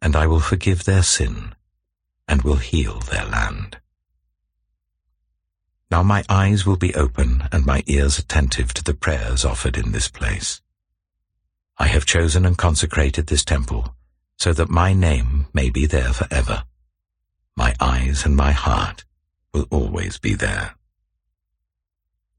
and 0.00 0.16
I 0.16 0.26
will 0.26 0.40
forgive 0.40 0.84
their 0.84 1.02
sin, 1.02 1.54
and 2.26 2.40
will 2.40 2.56
heal 2.56 3.00
their 3.00 3.26
land. 3.26 3.76
Now 5.90 6.02
my 6.02 6.24
eyes 6.30 6.64
will 6.64 6.78
be 6.78 6.94
open 6.94 7.46
and 7.52 7.66
my 7.66 7.82
ears 7.86 8.18
attentive 8.18 8.72
to 8.72 8.82
the 8.82 8.94
prayers 8.94 9.44
offered 9.44 9.76
in 9.76 9.92
this 9.92 10.08
place. 10.08 10.62
I 11.76 11.88
have 11.88 12.06
chosen 12.06 12.46
and 12.46 12.56
consecrated 12.56 13.26
this 13.26 13.44
temple 13.44 13.94
so 14.38 14.54
that 14.54 14.70
my 14.70 14.94
name 14.94 15.48
may 15.52 15.68
be 15.68 15.84
there 15.84 16.14
forever. 16.14 16.64
My 17.54 17.74
eyes 17.80 18.24
and 18.24 18.34
my 18.34 18.52
heart 18.52 19.04
will 19.52 19.66
always 19.70 20.16
be 20.16 20.32
there. 20.32 20.75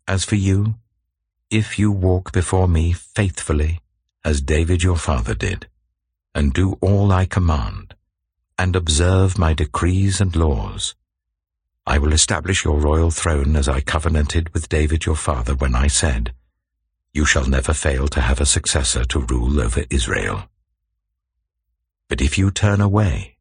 As 0.08 0.24
for 0.24 0.36
you, 0.36 0.76
if 1.50 1.78
you 1.78 1.92
walk 1.92 2.32
before 2.32 2.68
me 2.68 2.94
faithfully, 2.94 3.82
as 4.24 4.42
David 4.42 4.82
your 4.82 4.96
father 4.96 5.34
did, 5.34 5.68
and 6.34 6.54
do 6.54 6.78
all 6.80 7.12
I 7.12 7.26
command, 7.26 7.94
and 8.58 8.76
observe 8.76 9.38
my 9.38 9.54
decrees 9.54 10.22
and 10.22 10.34
laws, 10.34 10.96
I 11.86 11.98
will 11.98 12.14
establish 12.14 12.64
your 12.64 12.80
royal 12.80 13.12
throne 13.12 13.58
as 13.58 13.68
I 13.68 13.82
covenanted 13.82 14.54
with 14.54 14.70
David 14.70 15.06
your 15.06 15.16
father 15.16 15.56
when 15.56 15.76
I 15.76 15.88
said, 15.88 16.34
You 17.14 17.26
shall 17.26 17.46
never 17.46 17.74
fail 17.74 18.08
to 18.10 18.22
have 18.22 18.40
a 18.40 18.46
successor 18.46 19.04
to 19.06 19.20
rule 19.20 19.60
over 19.60 19.84
Israel. 19.90 20.50
But 22.08 22.22
if 22.22 22.38
you 22.38 22.50
turn 22.50 22.80
away, 22.80 23.38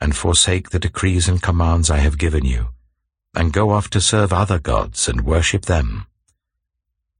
and 0.00 0.16
forsake 0.16 0.70
the 0.70 0.78
decrees 0.78 1.28
and 1.28 1.42
commands 1.42 1.90
I 1.90 1.98
have 1.98 2.16
given 2.16 2.46
you, 2.46 2.68
and 3.34 3.52
go 3.52 3.70
off 3.70 3.88
to 3.90 4.00
serve 4.00 4.32
other 4.32 4.58
gods 4.58 5.08
and 5.08 5.22
worship 5.22 5.66
them. 5.66 6.06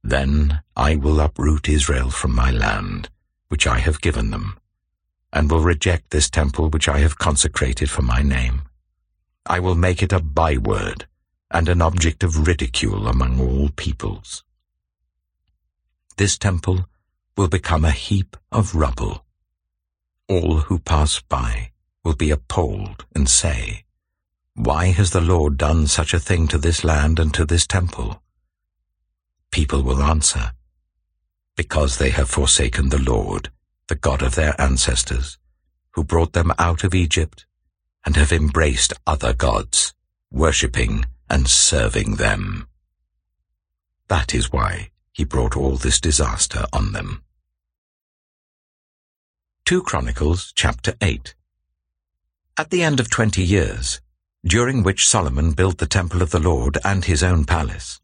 Then 0.03 0.61
I 0.75 0.95
will 0.95 1.19
uproot 1.19 1.69
Israel 1.69 2.09
from 2.09 2.33
my 2.33 2.51
land, 2.51 3.09
which 3.49 3.67
I 3.67 3.79
have 3.79 4.01
given 4.01 4.31
them, 4.31 4.57
and 5.31 5.49
will 5.49 5.61
reject 5.61 6.09
this 6.09 6.29
temple 6.29 6.69
which 6.69 6.89
I 6.89 6.99
have 6.99 7.17
consecrated 7.17 7.89
for 7.89 8.01
my 8.01 8.21
name. 8.21 8.63
I 9.45 9.59
will 9.59 9.75
make 9.75 10.03
it 10.03 10.13
a 10.13 10.19
byword 10.19 11.07
and 11.49 11.67
an 11.69 11.81
object 11.81 12.23
of 12.23 12.47
ridicule 12.47 13.07
among 13.07 13.39
all 13.39 13.69
peoples. 13.69 14.43
This 16.17 16.37
temple 16.37 16.85
will 17.37 17.47
become 17.47 17.85
a 17.85 17.91
heap 17.91 18.37
of 18.51 18.75
rubble. 18.75 19.25
All 20.27 20.59
who 20.59 20.79
pass 20.79 21.21
by 21.21 21.71
will 22.03 22.15
be 22.15 22.31
appalled 22.31 23.05
and 23.15 23.27
say, 23.27 23.83
why 24.63 24.91
has 24.91 25.09
the 25.09 25.21
Lord 25.21 25.57
done 25.57 25.87
such 25.87 26.13
a 26.13 26.19
thing 26.19 26.47
to 26.49 26.59
this 26.59 26.83
land 26.83 27.17
and 27.17 27.33
to 27.33 27.45
this 27.45 27.65
temple? 27.65 28.21
People 29.49 29.81
will 29.81 30.03
answer, 30.03 30.51
Because 31.55 31.97
they 31.97 32.11
have 32.11 32.29
forsaken 32.29 32.89
the 32.89 33.01
Lord, 33.01 33.49
the 33.87 33.95
God 33.95 34.21
of 34.21 34.35
their 34.35 34.53
ancestors, 34.61 35.39
who 35.93 36.03
brought 36.03 36.33
them 36.33 36.53
out 36.59 36.83
of 36.83 36.93
Egypt, 36.93 37.47
and 38.05 38.15
have 38.15 38.31
embraced 38.31 38.93
other 39.07 39.33
gods, 39.33 39.95
worshipping 40.31 41.05
and 41.27 41.47
serving 41.47 42.17
them. 42.17 42.67
That 44.09 44.35
is 44.35 44.53
why 44.53 44.91
he 45.11 45.23
brought 45.23 45.57
all 45.57 45.75
this 45.75 45.99
disaster 45.99 46.65
on 46.71 46.91
them. 46.91 47.23
2 49.65 49.81
Chronicles 49.81 50.53
chapter 50.55 50.93
8 51.01 51.33
At 52.57 52.69
the 52.69 52.83
end 52.83 52.99
of 52.99 53.09
twenty 53.09 53.43
years, 53.43 54.01
during 54.43 54.83
which 54.83 55.07
Solomon 55.07 55.51
built 55.51 55.77
the 55.77 55.85
temple 55.85 56.21
of 56.21 56.31
the 56.31 56.39
Lord 56.39 56.77
and 56.83 57.05
his 57.05 57.23
own 57.23 57.45
palace, 57.45 57.99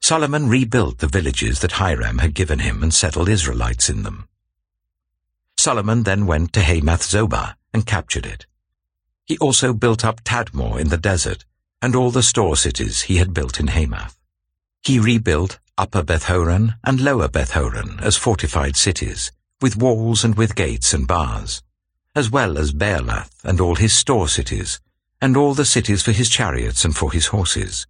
Solomon 0.00 0.48
rebuilt 0.48 0.98
the 0.98 1.06
villages 1.06 1.60
that 1.60 1.72
Hiram 1.72 2.18
had 2.18 2.34
given 2.34 2.60
him 2.60 2.82
and 2.82 2.92
settled 2.92 3.28
Israelites 3.28 3.88
in 3.88 4.02
them. 4.02 4.28
Solomon 5.56 6.04
then 6.04 6.26
went 6.26 6.52
to 6.54 6.62
Hamath 6.62 7.02
Zobah 7.02 7.54
and 7.74 7.86
captured 7.86 8.26
it. 8.26 8.46
He 9.26 9.36
also 9.38 9.72
built 9.72 10.04
up 10.04 10.24
Tadmor 10.24 10.80
in 10.80 10.88
the 10.88 10.96
desert 10.96 11.44
and 11.82 11.94
all 11.94 12.10
the 12.10 12.22
store 12.22 12.56
cities 12.56 13.02
he 13.02 13.16
had 13.16 13.34
built 13.34 13.60
in 13.60 13.68
Hamath. 13.68 14.18
He 14.82 14.98
rebuilt 14.98 15.58
Upper 15.76 16.02
Bethhoron 16.02 16.74
and 16.84 17.00
Lower 17.00 17.28
Bethhoron 17.28 18.00
as 18.00 18.16
fortified 18.16 18.76
cities, 18.76 19.32
with 19.60 19.76
walls 19.76 20.24
and 20.24 20.36
with 20.36 20.54
gates 20.54 20.92
and 20.92 21.06
bars, 21.06 21.62
as 22.14 22.30
well 22.30 22.58
as 22.58 22.72
Baalath 22.72 23.44
and 23.44 23.60
all 23.60 23.76
his 23.76 23.92
store 23.92 24.28
cities, 24.28 24.80
and 25.20 25.36
all 25.36 25.54
the 25.54 25.64
cities 25.64 26.02
for 26.02 26.12
his 26.12 26.28
chariots 26.28 26.84
and 26.84 26.96
for 26.96 27.12
his 27.12 27.26
horses. 27.26 27.86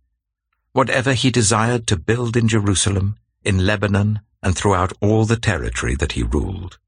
Whatever 0.73 1.15
he 1.15 1.31
desired 1.31 1.87
to 1.87 1.97
build 1.97 2.37
in 2.37 2.49
Jerusalem, 2.49 3.17
in 3.45 3.67
Lebanon, 3.67 4.21
and 4.43 4.57
throughout 4.57 4.93
all 5.01 5.25
the 5.25 5.37
territory 5.37 5.95
that 5.97 6.13
he 6.13 6.23
ruled. 6.23 6.79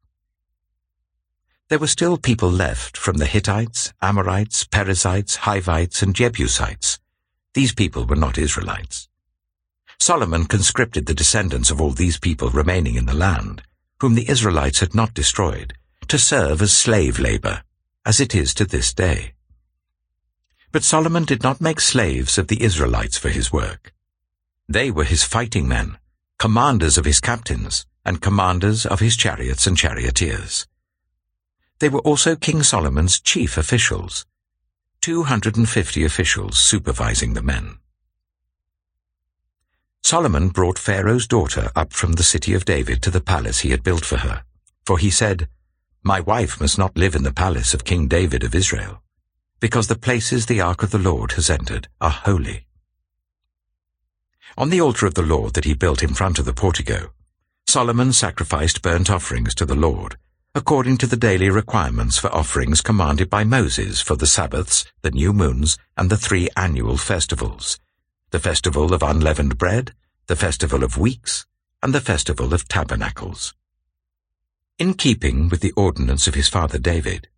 There 1.69 1.79
were 1.79 1.87
still 1.87 2.19
people 2.19 2.51
left 2.51 2.97
from 2.97 3.17
the 3.17 3.27
Hittites, 3.27 3.93
Amorites, 4.03 4.65
Perizzites, 4.65 5.37
Hivites, 5.37 6.03
and 6.03 6.15
Jebusites. 6.15 7.01
These 7.55 7.73
people 7.73 8.05
were 8.05 8.17
not 8.17 8.37
Israelites. 8.39 9.09
Solomon 9.99 10.47
conscripted 10.47 11.07
the 11.07 11.15
descendants 11.15 11.71
of 11.71 11.81
all 11.81 11.93
these 11.93 12.19
people 12.19 12.51
remaining 12.51 12.97
in 12.97 13.07
the 13.07 13.15
land, 13.15 13.63
whom 14.01 14.15
the 14.15 14.29
Israelites 14.29 14.81
had 14.81 14.95
not 14.95 15.15
destroyed, 15.15 15.75
to 16.09 16.19
serve 16.19 16.61
as 16.61 16.73
slave 16.73 17.19
labor, 17.19 17.63
as 18.05 18.21
it 18.21 18.35
is 18.35 18.53
to 18.55 18.65
this 18.65 18.93
day. 18.93 19.35
But 20.73 20.85
Solomon 20.85 21.25
did 21.25 21.43
not 21.43 21.61
make 21.61 21.81
slaves 21.81 22.39
of 22.39 22.49
the 22.49 22.63
Israelites 22.63 23.19
for 23.19 23.29
his 23.29 23.53
work. 23.53 23.93
They 24.67 24.91
were 24.91 25.05
his 25.05 25.23
fighting 25.23 25.69
men, 25.69 25.99
commanders 26.39 26.97
of 26.97 27.05
his 27.05 27.21
captains, 27.21 27.85
and 28.07 28.23
commanders 28.23 28.87
of 28.87 29.01
his 29.01 29.15
chariots 29.15 29.67
and 29.67 29.77
charioteers. 29.77 30.67
They 31.79 31.91
were 31.91 32.01
also 32.01 32.37
King 32.37 32.63
Solomon's 32.63 33.21
chief 33.21 33.59
officials, 33.59 34.25
250 35.03 36.05
officials 36.05 36.57
supervising 36.57 37.35
the 37.35 37.43
men. 37.43 37.77
Solomon 40.03 40.49
brought 40.49 40.79
Pharaoh's 40.79 41.27
daughter 41.27 41.71
up 41.77 41.93
from 41.93 42.13
the 42.13 42.23
city 42.23 42.55
of 42.55 42.65
David 42.65 43.03
to 43.03 43.11
the 43.11 43.21
palace 43.21 43.61
he 43.61 43.71
had 43.71 43.83
built 43.83 44.07
for 44.07 44.19
her, 44.19 44.45
for 44.87 44.97
he 44.97 45.11
said, 45.11 45.49
My 46.03 46.21
wife 46.21 46.61
must 46.61 46.79
not 46.79 46.97
live 46.97 47.15
in 47.15 47.25
the 47.25 47.33
palace 47.33 47.75
of 47.75 47.85
King 47.85 48.09
David 48.09 48.43
of 48.43 48.55
Israel, 48.55 49.03
because 49.63 49.87
the 49.87 49.95
places 49.95 50.47
the 50.47 50.61
ark 50.61 50.83
of 50.83 50.91
the 50.91 50.99
Lord 50.99 51.31
has 51.33 51.49
entered 51.49 51.87
are 52.01 52.11
holy. 52.11 52.67
On 54.59 54.71
the 54.71 54.81
altar 54.81 55.07
of 55.07 55.15
the 55.15 55.23
Lord 55.23 55.55
that 55.55 55.65
he 55.65 55.73
built 55.73 56.03
in 56.03 56.15
front 56.15 56.41
of 56.41 56.47
the 56.47 56.53
portico, 56.53 57.13
Solomon 57.69 58.13
sacrificed 58.13 58.83
burnt 58.83 59.09
offerings 59.09 59.55
to 59.55 59.65
the 59.65 59.77
Lord, 59.77 60.17
according 60.53 60.97
to 60.97 61.07
the 61.07 61.17
daily 61.17 61.49
requirements 61.49 62.19
for 62.19 62.35
offerings 62.35 62.81
commanded 62.81 63.31
by 63.31 63.45
Moses 63.45 64.01
for 64.01 64.17
the 64.17 64.27
Sabbaths, 64.27 64.85
the 65.03 65.13
new 65.13 65.33
moons, 65.33 65.79
and 65.97 66.11
the 66.11 66.17
three 66.17 66.49
annual 66.57 66.97
festivals, 66.97 67.79
the 68.31 68.41
festival 68.41 68.93
of 68.93 69.01
unleavened 69.01 69.59
bread, 69.59 69.95
the 70.27 70.35
festival 70.35 70.83
of 70.83 70.99
weeks, 70.99 71.47
and 71.85 71.95
the 71.95 72.01
festival 72.01 72.53
of 72.53 72.67
tabernacles. 72.67 73.55
In 74.77 74.95
keeping 74.95 75.49
with 75.49 75.61
the 75.61 75.73
ordinance 75.77 76.27
of 76.27 76.35
his 76.35 76.49
father 76.49 76.79
David, 76.79 77.29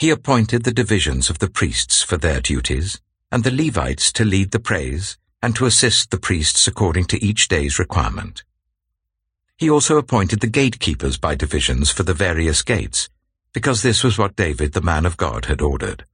he 0.00 0.08
appointed 0.08 0.64
the 0.64 0.72
divisions 0.72 1.28
of 1.28 1.40
the 1.40 1.50
priests 1.50 2.02
for 2.02 2.16
their 2.16 2.40
duties, 2.40 3.02
and 3.30 3.44
the 3.44 3.50
Levites 3.50 4.10
to 4.10 4.24
lead 4.24 4.50
the 4.50 4.58
praise, 4.58 5.18
and 5.42 5.54
to 5.54 5.66
assist 5.66 6.10
the 6.10 6.18
priests 6.18 6.66
according 6.66 7.04
to 7.04 7.22
each 7.22 7.48
day's 7.48 7.78
requirement. 7.78 8.42
He 9.58 9.68
also 9.68 9.98
appointed 9.98 10.40
the 10.40 10.46
gatekeepers 10.46 11.18
by 11.18 11.34
divisions 11.34 11.90
for 11.90 12.02
the 12.02 12.14
various 12.14 12.62
gates, 12.62 13.10
because 13.52 13.82
this 13.82 14.02
was 14.02 14.16
what 14.16 14.36
David 14.36 14.72
the 14.72 14.80
man 14.80 15.04
of 15.04 15.18
God 15.18 15.44
had 15.44 15.60
ordered. 15.60 16.06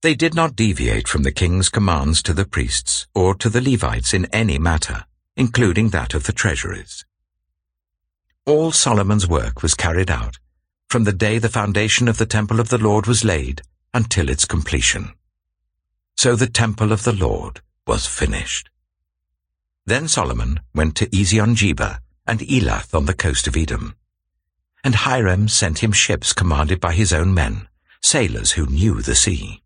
They 0.00 0.16
did 0.16 0.34
not 0.34 0.56
deviate 0.56 1.06
from 1.06 1.22
the 1.22 1.30
king's 1.30 1.68
commands 1.68 2.20
to 2.24 2.32
the 2.32 2.44
priests 2.44 3.06
or 3.14 3.36
to 3.36 3.48
the 3.48 3.60
Levites 3.60 4.12
in 4.12 4.24
any 4.32 4.58
matter, 4.58 5.04
including 5.36 5.90
that 5.90 6.14
of 6.14 6.24
the 6.24 6.32
treasuries. 6.32 7.04
All 8.44 8.72
Solomon's 8.72 9.28
work 9.28 9.62
was 9.62 9.76
carried 9.76 10.10
out, 10.10 10.40
from 10.92 11.04
the 11.04 11.12
day 11.26 11.38
the 11.38 11.48
foundation 11.48 12.06
of 12.06 12.18
the 12.18 12.26
temple 12.26 12.60
of 12.60 12.68
the 12.68 12.76
Lord 12.76 13.06
was 13.06 13.24
laid 13.24 13.62
until 13.94 14.28
its 14.28 14.44
completion. 14.44 15.14
So 16.18 16.36
the 16.36 16.46
temple 16.46 16.92
of 16.92 17.04
the 17.04 17.14
Lord 17.14 17.62
was 17.86 18.06
finished. 18.06 18.68
Then 19.86 20.06
Solomon 20.06 20.60
went 20.74 20.94
to 20.96 21.06
Ezion-Geber, 21.06 21.98
and 22.26 22.40
Elath 22.40 22.94
on 22.94 23.06
the 23.06 23.14
coast 23.14 23.46
of 23.46 23.56
Edom. 23.56 23.94
And 24.84 24.94
Hiram 24.96 25.48
sent 25.48 25.78
him 25.78 25.92
ships 25.92 26.34
commanded 26.34 26.78
by 26.78 26.92
his 26.92 27.10
own 27.10 27.32
men, 27.32 27.68
sailors 28.02 28.52
who 28.52 28.66
knew 28.66 29.00
the 29.00 29.14
sea. 29.14 29.62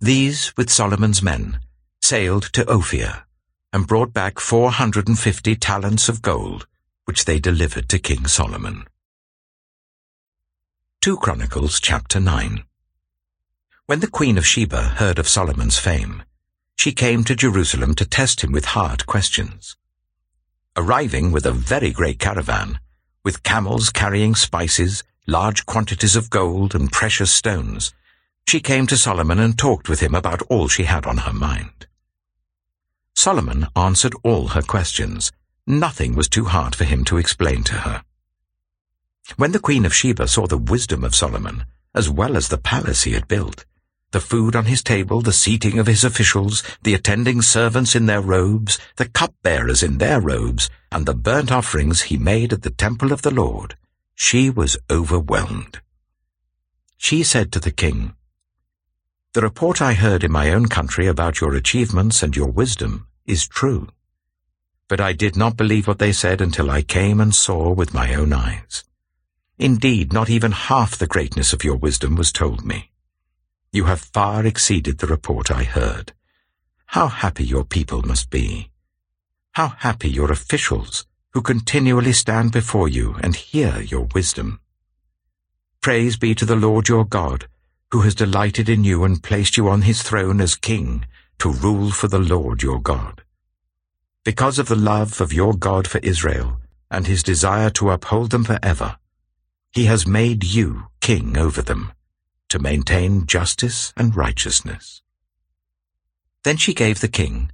These, 0.00 0.52
with 0.56 0.68
Solomon's 0.68 1.22
men, 1.22 1.60
sailed 2.02 2.52
to 2.54 2.68
Ophir, 2.68 3.22
and 3.72 3.86
brought 3.86 4.12
back 4.12 4.40
four 4.40 4.72
hundred 4.72 5.06
and 5.06 5.16
fifty 5.16 5.54
talents 5.54 6.08
of 6.08 6.22
gold, 6.22 6.66
which 7.04 7.24
they 7.24 7.38
delivered 7.38 7.88
to 7.90 8.00
King 8.00 8.26
Solomon. 8.26 8.84
2 11.08 11.16
Chronicles 11.16 11.80
chapter 11.80 12.20
9 12.20 12.64
When 13.86 14.00
the 14.00 14.10
queen 14.10 14.36
of 14.36 14.46
Sheba 14.46 14.82
heard 15.00 15.18
of 15.18 15.26
Solomon's 15.26 15.78
fame, 15.78 16.22
she 16.76 16.92
came 16.92 17.24
to 17.24 17.34
Jerusalem 17.34 17.94
to 17.94 18.04
test 18.04 18.42
him 18.44 18.52
with 18.52 18.76
hard 18.76 19.06
questions 19.06 19.74
arriving 20.76 21.32
with 21.32 21.46
a 21.46 21.50
very 21.50 21.92
great 21.92 22.18
caravan, 22.18 22.78
with 23.24 23.42
camels 23.42 23.88
carrying 23.88 24.34
spices, 24.34 25.02
large 25.26 25.64
quantities 25.64 26.14
of 26.14 26.28
gold 26.28 26.74
and 26.74 26.92
precious 26.92 27.30
stones, 27.30 27.94
she 28.46 28.60
came 28.60 28.86
to 28.86 28.98
Solomon 28.98 29.38
and 29.38 29.56
talked 29.56 29.88
with 29.88 30.00
him 30.00 30.14
about 30.14 30.42
all 30.50 30.68
she 30.68 30.84
had 30.84 31.06
on 31.06 31.16
her 31.16 31.32
mind. 31.32 31.86
Solomon 33.14 33.66
answered 33.74 34.12
all 34.22 34.48
her 34.48 34.60
questions. 34.60 35.32
Nothing 35.66 36.14
was 36.14 36.28
too 36.28 36.44
hard 36.44 36.74
for 36.74 36.84
him 36.84 37.02
to 37.06 37.16
explain 37.16 37.62
to 37.62 37.76
her. 37.76 38.02
When 39.36 39.52
the 39.52 39.60
Queen 39.60 39.84
of 39.84 39.94
Sheba 39.94 40.26
saw 40.26 40.46
the 40.46 40.58
wisdom 40.58 41.04
of 41.04 41.14
Solomon, 41.14 41.64
as 41.94 42.08
well 42.08 42.36
as 42.36 42.48
the 42.48 42.58
palace 42.58 43.02
he 43.02 43.12
had 43.12 43.28
built, 43.28 43.64
the 44.10 44.20
food 44.20 44.56
on 44.56 44.64
his 44.64 44.82
table, 44.82 45.20
the 45.20 45.34
seating 45.34 45.78
of 45.78 45.86
his 45.86 46.02
officials, 46.02 46.62
the 46.82 46.94
attending 46.94 47.42
servants 47.42 47.94
in 47.94 48.06
their 48.06 48.22
robes, 48.22 48.78
the 48.96 49.08
cupbearers 49.08 49.82
in 49.82 49.98
their 49.98 50.20
robes, 50.20 50.70
and 50.90 51.04
the 51.04 51.14
burnt 51.14 51.52
offerings 51.52 52.02
he 52.02 52.16
made 52.16 52.52
at 52.52 52.62
the 52.62 52.70
temple 52.70 53.12
of 53.12 53.20
the 53.20 53.30
Lord, 53.30 53.76
she 54.14 54.48
was 54.48 54.78
overwhelmed. 54.90 55.80
She 56.96 57.22
said 57.22 57.52
to 57.52 57.60
the 57.60 57.70
king, 57.70 58.14
The 59.34 59.42
report 59.42 59.82
I 59.82 59.92
heard 59.92 60.24
in 60.24 60.32
my 60.32 60.50
own 60.50 60.68
country 60.68 61.06
about 61.06 61.40
your 61.40 61.54
achievements 61.54 62.22
and 62.22 62.34
your 62.34 62.50
wisdom 62.50 63.06
is 63.26 63.46
true. 63.46 63.88
But 64.88 65.00
I 65.00 65.12
did 65.12 65.36
not 65.36 65.56
believe 65.58 65.86
what 65.86 65.98
they 65.98 66.12
said 66.12 66.40
until 66.40 66.70
I 66.70 66.80
came 66.80 67.20
and 67.20 67.34
saw 67.34 67.70
with 67.70 67.92
my 67.92 68.14
own 68.14 68.32
eyes. 68.32 68.84
Indeed, 69.58 70.12
not 70.12 70.30
even 70.30 70.52
half 70.52 70.96
the 70.96 71.08
greatness 71.08 71.52
of 71.52 71.64
your 71.64 71.76
wisdom 71.76 72.14
was 72.14 72.30
told 72.30 72.64
me. 72.64 72.92
You 73.72 73.84
have 73.84 74.00
far 74.00 74.46
exceeded 74.46 74.98
the 74.98 75.08
report 75.08 75.50
I 75.50 75.64
heard. 75.64 76.12
How 76.86 77.08
happy 77.08 77.44
your 77.44 77.64
people 77.64 78.02
must 78.02 78.30
be. 78.30 78.70
How 79.52 79.68
happy 79.68 80.08
your 80.08 80.30
officials, 80.30 81.06
who 81.32 81.42
continually 81.42 82.12
stand 82.12 82.52
before 82.52 82.88
you 82.88 83.16
and 83.22 83.34
hear 83.34 83.80
your 83.80 84.08
wisdom. 84.14 84.60
Praise 85.80 86.16
be 86.16 86.34
to 86.36 86.44
the 86.44 86.56
Lord 86.56 86.88
your 86.88 87.04
God, 87.04 87.48
who 87.90 88.02
has 88.02 88.14
delighted 88.14 88.68
in 88.68 88.84
you 88.84 89.02
and 89.02 89.22
placed 89.22 89.56
you 89.56 89.68
on 89.68 89.82
his 89.82 90.02
throne 90.02 90.40
as 90.40 90.54
king, 90.54 91.04
to 91.38 91.50
rule 91.50 91.90
for 91.90 92.06
the 92.06 92.18
Lord 92.18 92.62
your 92.62 92.80
God. 92.80 93.22
Because 94.24 94.58
of 94.58 94.68
the 94.68 94.76
love 94.76 95.20
of 95.20 95.32
your 95.32 95.54
God 95.54 95.88
for 95.88 95.98
Israel, 95.98 96.58
and 96.90 97.06
his 97.06 97.22
desire 97.22 97.70
to 97.70 97.90
uphold 97.90 98.30
them 98.30 98.44
forever, 98.44 98.96
he 99.72 99.84
has 99.84 100.06
made 100.06 100.44
you 100.44 100.86
king 101.00 101.36
over 101.36 101.62
them 101.62 101.92
to 102.48 102.58
maintain 102.58 103.26
justice 103.26 103.92
and 103.96 104.16
righteousness. 104.16 105.02
Then 106.44 106.56
she 106.56 106.72
gave 106.74 107.00
the 107.00 107.08
king 107.08 107.50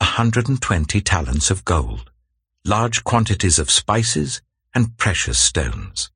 a 0.00 0.04
hundred 0.04 0.48
and 0.48 0.60
twenty 0.60 1.00
talents 1.00 1.50
of 1.50 1.64
gold, 1.64 2.10
large 2.64 3.02
quantities 3.04 3.58
of 3.58 3.70
spices 3.70 4.42
and 4.74 4.96
precious 4.98 5.38
stones. 5.38 6.10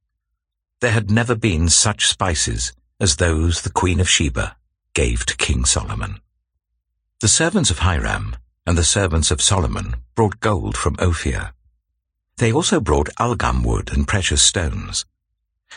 There 0.80 0.92
had 0.92 1.10
never 1.10 1.34
been 1.34 1.68
such 1.68 2.08
spices 2.08 2.72
as 2.98 3.16
those 3.16 3.62
the 3.62 3.70
Queen 3.70 4.00
of 4.00 4.08
Sheba 4.08 4.56
gave 4.92 5.24
to 5.26 5.36
King 5.36 5.64
Solomon. 5.64 6.20
The 7.20 7.28
servants 7.28 7.70
of 7.70 7.78
Hiram 7.80 8.36
and 8.66 8.76
the 8.76 8.84
servants 8.84 9.30
of 9.30 9.40
Solomon 9.40 9.96
brought 10.14 10.40
gold 10.40 10.76
from 10.76 10.96
Ophir. 10.98 11.52
They 12.36 12.52
also 12.52 12.80
brought 12.80 13.08
algum 13.18 13.62
wood 13.62 13.90
and 13.92 14.06
precious 14.06 14.42
stones. 14.42 15.04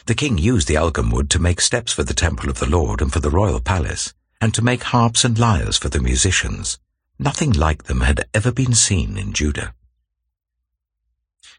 The 0.05 0.15
king 0.15 0.37
used 0.37 0.67
the 0.67 0.77
algum 0.77 1.11
wood 1.11 1.29
to 1.31 1.39
make 1.39 1.61
steps 1.61 1.93
for 1.93 2.03
the 2.03 2.13
temple 2.13 2.49
of 2.49 2.59
the 2.59 2.69
Lord 2.69 3.01
and 3.01 3.11
for 3.11 3.19
the 3.19 3.29
royal 3.29 3.59
palace, 3.59 4.13
and 4.41 4.53
to 4.53 4.61
make 4.61 4.83
harps 4.83 5.23
and 5.23 5.39
lyres 5.39 5.77
for 5.77 5.89
the 5.89 6.01
musicians. 6.01 6.77
Nothing 7.19 7.51
like 7.51 7.83
them 7.83 8.01
had 8.01 8.27
ever 8.33 8.51
been 8.51 8.73
seen 8.73 9.17
in 9.17 9.33
Judah. 9.33 9.73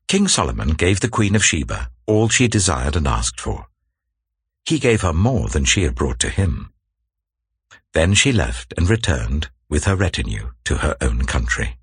King 0.09 0.29
Solomon 0.29 0.71
gave 0.75 1.01
the 1.01 1.09
Queen 1.09 1.35
of 1.35 1.45
Sheba 1.45 1.91
all 2.07 2.29
she 2.29 2.49
desired 2.49 2.97
and 2.97 3.09
asked 3.09 3.41
for. 3.41 3.69
He 4.67 4.79
gave 4.79 5.01
her 5.01 5.13
more 5.13 5.49
than 5.49 5.65
she 5.65 5.83
had 5.83 5.95
brought 5.95 6.19
to 6.21 6.29
him. 6.29 6.73
Then 7.93 8.15
she 8.15 8.33
left 8.33 8.75
and 8.77 8.89
returned 8.89 9.51
with 9.69 9.85
her 9.85 9.97
retinue 9.97 10.51
to 10.65 10.79
her 10.79 10.97
own 11.01 11.25
country. 11.25 11.79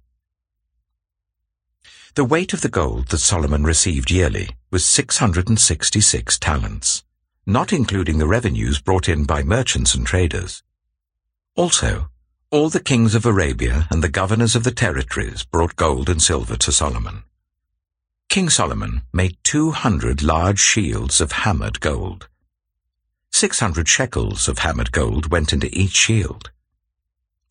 The 2.16 2.26
weight 2.26 2.52
of 2.52 2.60
the 2.60 2.68
gold 2.68 3.08
that 3.08 3.20
Solomon 3.20 3.64
received 3.64 4.12
yearly 4.12 4.50
was 4.70 4.84
666 4.84 6.38
talents, 6.40 7.06
not 7.46 7.72
including 7.72 8.18
the 8.18 8.28
revenues 8.28 8.82
brought 8.82 9.08
in 9.08 9.24
by 9.24 9.44
merchants 9.44 9.96
and 9.96 10.06
traders. 10.06 10.62
Also, 11.56 12.10
all 12.50 12.70
the 12.70 12.82
kings 12.82 13.16
of 13.16 13.26
Arabia 13.26 13.88
and 13.90 14.04
the 14.04 14.10
governors 14.10 14.58
of 14.58 14.66
the 14.66 14.72
territories 14.74 15.46
brought 15.46 15.78
gold 15.78 16.10
and 16.10 16.22
silver 16.22 16.58
to 16.58 16.72
Solomon. 16.74 17.24
King 18.28 18.50
Solomon 18.50 19.04
made 19.14 19.38
200 19.44 20.22
large 20.22 20.60
shields 20.60 21.22
of 21.22 21.32
hammered 21.32 21.80
gold. 21.80 22.28
600 23.32 23.88
shekels 23.88 24.50
of 24.50 24.60
hammered 24.60 24.92
gold 24.92 25.32
went 25.32 25.54
into 25.54 25.70
each 25.72 25.96
shield. 25.96 26.52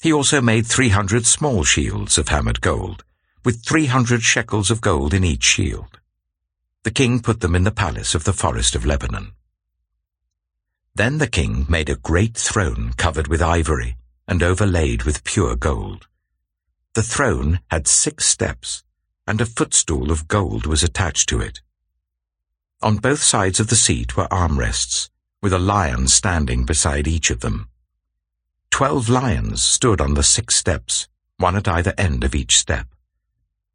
He 0.02 0.12
also 0.12 0.42
made 0.42 0.66
300 0.66 1.24
small 1.24 1.64
shields 1.64 2.18
of 2.18 2.28
hammered 2.28 2.60
gold, 2.60 3.04
with 3.44 3.64
300 3.64 4.22
shekels 4.22 4.70
of 4.70 4.80
gold 4.80 5.14
in 5.14 5.24
each 5.24 5.44
shield. 5.44 5.98
The 6.82 6.90
king 6.90 7.20
put 7.20 7.40
them 7.40 7.54
in 7.54 7.64
the 7.64 7.70
palace 7.70 8.14
of 8.14 8.24
the 8.24 8.32
forest 8.32 8.74
of 8.74 8.86
Lebanon. 8.86 9.32
Then 10.94 11.18
the 11.18 11.26
king 11.26 11.66
made 11.68 11.88
a 11.88 11.96
great 11.96 12.36
throne 12.36 12.92
covered 12.96 13.28
with 13.28 13.42
ivory 13.42 13.96
and 14.26 14.42
overlaid 14.42 15.04
with 15.04 15.24
pure 15.24 15.56
gold. 15.56 16.06
The 16.94 17.02
throne 17.02 17.60
had 17.70 17.86
six 17.86 18.26
steps, 18.26 18.82
and 19.26 19.40
a 19.40 19.46
footstool 19.46 20.10
of 20.10 20.28
gold 20.28 20.66
was 20.66 20.82
attached 20.82 21.28
to 21.28 21.40
it. 21.40 21.60
On 22.82 22.96
both 22.96 23.22
sides 23.22 23.60
of 23.60 23.68
the 23.68 23.76
seat 23.76 24.16
were 24.16 24.28
armrests, 24.28 25.10
with 25.42 25.52
a 25.52 25.58
lion 25.58 26.08
standing 26.08 26.64
beside 26.64 27.06
each 27.06 27.30
of 27.30 27.40
them. 27.40 27.68
Twelve 28.70 29.08
lions 29.08 29.62
stood 29.62 30.00
on 30.00 30.14
the 30.14 30.22
six 30.22 30.56
steps, 30.56 31.08
one 31.36 31.56
at 31.56 31.68
either 31.68 31.94
end 31.96 32.24
of 32.24 32.34
each 32.34 32.58
step. 32.58 32.86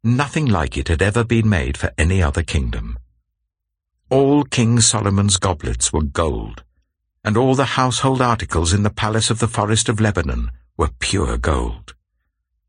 Nothing 0.04 0.46
like 0.46 0.76
it 0.76 0.88
had 0.88 1.02
ever 1.02 1.24
been 1.24 1.48
made 1.48 1.76
for 1.76 1.92
any 1.98 2.22
other 2.22 2.42
kingdom. 2.42 2.98
All 4.08 4.44
King 4.44 4.80
Solomon's 4.80 5.36
goblets 5.36 5.92
were 5.92 6.02
gold, 6.02 6.62
and 7.24 7.36
all 7.36 7.56
the 7.56 7.74
household 7.74 8.22
articles 8.22 8.72
in 8.72 8.84
the 8.84 8.90
palace 8.90 9.30
of 9.30 9.40
the 9.40 9.48
forest 9.48 9.88
of 9.88 10.00
Lebanon 10.00 10.52
were 10.76 10.90
pure 11.00 11.36
gold. 11.36 11.94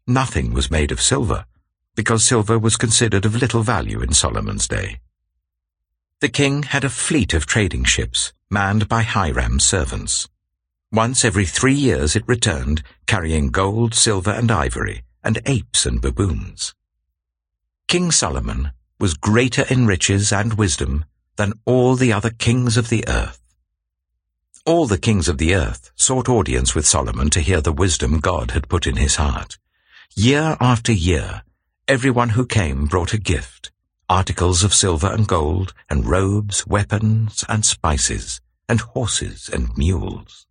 Nothing 0.08 0.54
was 0.54 0.72
made 0.72 0.92
of 0.92 1.02
silver, 1.02 1.46
because 1.96 2.24
silver 2.24 2.58
was 2.58 2.76
considered 2.76 3.26
of 3.26 3.36
little 3.36 3.62
value 3.62 4.02
in 4.02 4.14
Solomon's 4.14 4.68
day. 4.68 5.00
The 6.22 6.30
king 6.30 6.64
had 6.64 6.84
a 6.84 6.90
fleet 6.90 7.36
of 7.36 7.46
trading 7.46 7.84
ships, 7.84 8.34
manned 8.50 8.88
by 8.88 9.04
Hiram's 9.04 9.64
servants. 9.64 10.28
Once 10.92 11.24
every 11.24 11.46
three 11.46 11.76
years 11.76 12.16
it 12.16 12.24
returned, 12.26 12.82
carrying 13.06 13.50
gold, 13.50 13.94
silver, 13.94 14.32
and 14.32 14.50
ivory, 14.50 15.04
and 15.24 15.40
apes 15.46 15.86
and 15.86 16.02
baboons. 16.02 16.74
King 17.88 18.12
Solomon 18.12 18.72
was 19.00 19.14
greater 19.14 19.64
in 19.70 19.88
riches 19.88 20.34
and 20.34 20.56
wisdom 20.56 21.06
than 21.38 21.54
all 21.64 21.96
the 21.96 22.12
other 22.12 22.32
kings 22.32 22.76
of 22.76 22.90
the 22.90 23.08
earth. 23.08 23.42
All 24.66 24.88
the 24.88 24.98
kings 24.98 25.30
of 25.30 25.38
the 25.38 25.56
earth 25.56 25.92
sought 25.96 26.28
audience 26.28 26.76
with 26.76 26.86
Solomon 26.86 27.30
to 27.30 27.40
hear 27.40 27.62
the 27.62 27.72
wisdom 27.72 28.20
God 28.20 28.52
had 28.52 28.68
put 28.68 28.88
in 28.88 28.98
his 28.98 29.16
heart. 29.16 29.58
Year 30.18 30.58
after 30.60 30.92
year, 30.92 31.44
everyone 31.88 32.30
who 32.30 32.46
came 32.46 32.88
brought 32.88 33.14
a 33.14 33.18
gift, 33.18 33.72
articles 34.10 34.66
of 34.66 34.74
silver 34.74 35.08
and 35.08 35.26
gold, 35.26 35.74
and 35.90 36.06
robes, 36.06 36.68
weapons, 36.68 37.46
and 37.48 37.64
spices, 37.64 38.42
and 38.68 38.82
horses 38.82 39.50
and 39.52 39.78
mules. 39.78 40.46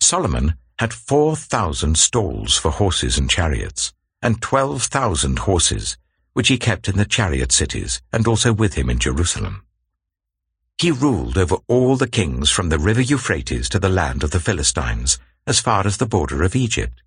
Solomon 0.00 0.54
had 0.80 0.92
four 0.92 1.36
thousand 1.36 1.96
stalls 1.96 2.58
for 2.58 2.72
horses 2.72 3.16
and 3.18 3.30
chariots, 3.30 3.92
and 4.26 4.42
twelve 4.42 4.82
thousand 4.82 5.38
horses, 5.38 5.96
which 6.32 6.48
he 6.48 6.58
kept 6.58 6.88
in 6.88 6.96
the 6.96 7.04
chariot 7.04 7.52
cities, 7.52 8.02
and 8.12 8.26
also 8.26 8.52
with 8.52 8.74
him 8.74 8.90
in 8.90 8.98
Jerusalem. 8.98 9.62
He 10.78 10.90
ruled 10.90 11.38
over 11.38 11.58
all 11.68 11.94
the 11.94 12.08
kings 12.08 12.50
from 12.50 12.68
the 12.68 12.78
river 12.80 13.00
Euphrates 13.00 13.68
to 13.68 13.78
the 13.78 13.88
land 13.88 14.24
of 14.24 14.32
the 14.32 14.40
Philistines, 14.40 15.20
as 15.46 15.60
far 15.60 15.86
as 15.86 15.98
the 15.98 16.06
border 16.06 16.42
of 16.42 16.56
Egypt. 16.56 17.04